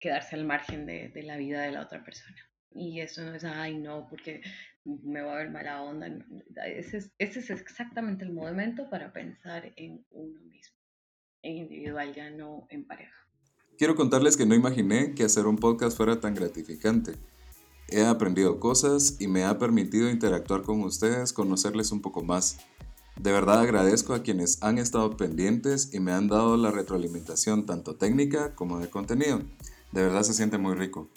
quedarse 0.00 0.36
al 0.36 0.44
margen 0.44 0.86
de, 0.86 1.08
de, 1.08 1.22
la 1.22 1.36
vida 1.36 1.62
de 1.62 1.72
la 1.72 1.82
otra 1.82 2.02
persona. 2.02 2.36
Y 2.70 3.00
eso 3.00 3.22
no 3.22 3.34
es, 3.34 3.44
ay, 3.44 3.78
no, 3.78 4.06
porque 4.08 4.42
me 4.84 5.22
va 5.22 5.34
a 5.34 5.38
ver 5.38 5.50
mala 5.50 5.82
onda. 5.82 6.08
Ese 6.66 6.98
es, 6.98 7.12
ese 7.18 7.40
es 7.40 7.50
exactamente 7.50 8.24
el 8.24 8.32
momento 8.32 8.88
para 8.90 9.12
pensar 9.12 9.72
en 9.76 10.04
uno 10.10 10.40
mismo, 10.42 10.75
en 11.42 11.56
individual, 11.58 12.14
ya 12.14 12.30
no 12.30 12.66
en 12.70 12.86
pareja. 12.86 13.12
Quiero 13.78 13.94
contarles 13.94 14.36
que 14.36 14.46
no 14.46 14.54
imaginé 14.54 15.14
que 15.14 15.24
hacer 15.24 15.46
un 15.46 15.56
podcast 15.56 15.96
fuera 15.96 16.20
tan 16.20 16.34
gratificante. 16.34 17.12
He 17.88 18.04
aprendido 18.04 18.58
cosas 18.58 19.16
y 19.20 19.28
me 19.28 19.44
ha 19.44 19.58
permitido 19.58 20.10
interactuar 20.10 20.62
con 20.62 20.80
ustedes, 20.82 21.32
conocerles 21.32 21.92
un 21.92 22.00
poco 22.00 22.22
más. 22.24 22.58
De 23.16 23.32
verdad 23.32 23.60
agradezco 23.60 24.12
a 24.14 24.22
quienes 24.22 24.62
han 24.62 24.78
estado 24.78 25.16
pendientes 25.16 25.94
y 25.94 26.00
me 26.00 26.12
han 26.12 26.28
dado 26.28 26.56
la 26.56 26.70
retroalimentación 26.70 27.64
tanto 27.64 27.96
técnica 27.96 28.54
como 28.54 28.78
de 28.78 28.90
contenido. 28.90 29.40
De 29.92 30.02
verdad 30.02 30.22
se 30.22 30.34
siente 30.34 30.58
muy 30.58 30.74
rico. 30.74 31.08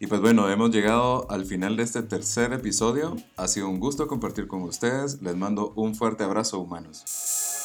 Y 0.00 0.06
pues 0.06 0.20
bueno, 0.20 0.48
hemos 0.48 0.70
llegado 0.70 1.28
al 1.30 1.44
final 1.44 1.76
de 1.76 1.82
este 1.82 2.02
tercer 2.02 2.52
episodio. 2.52 3.16
Ha 3.36 3.48
sido 3.48 3.68
un 3.68 3.80
gusto 3.80 4.06
compartir 4.06 4.46
con 4.46 4.62
ustedes. 4.62 5.20
Les 5.22 5.36
mando 5.36 5.72
un 5.74 5.94
fuerte 5.94 6.22
abrazo 6.22 6.60
humanos. 6.60 7.57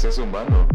Pareces 0.00 0.18
humano. 0.18 0.66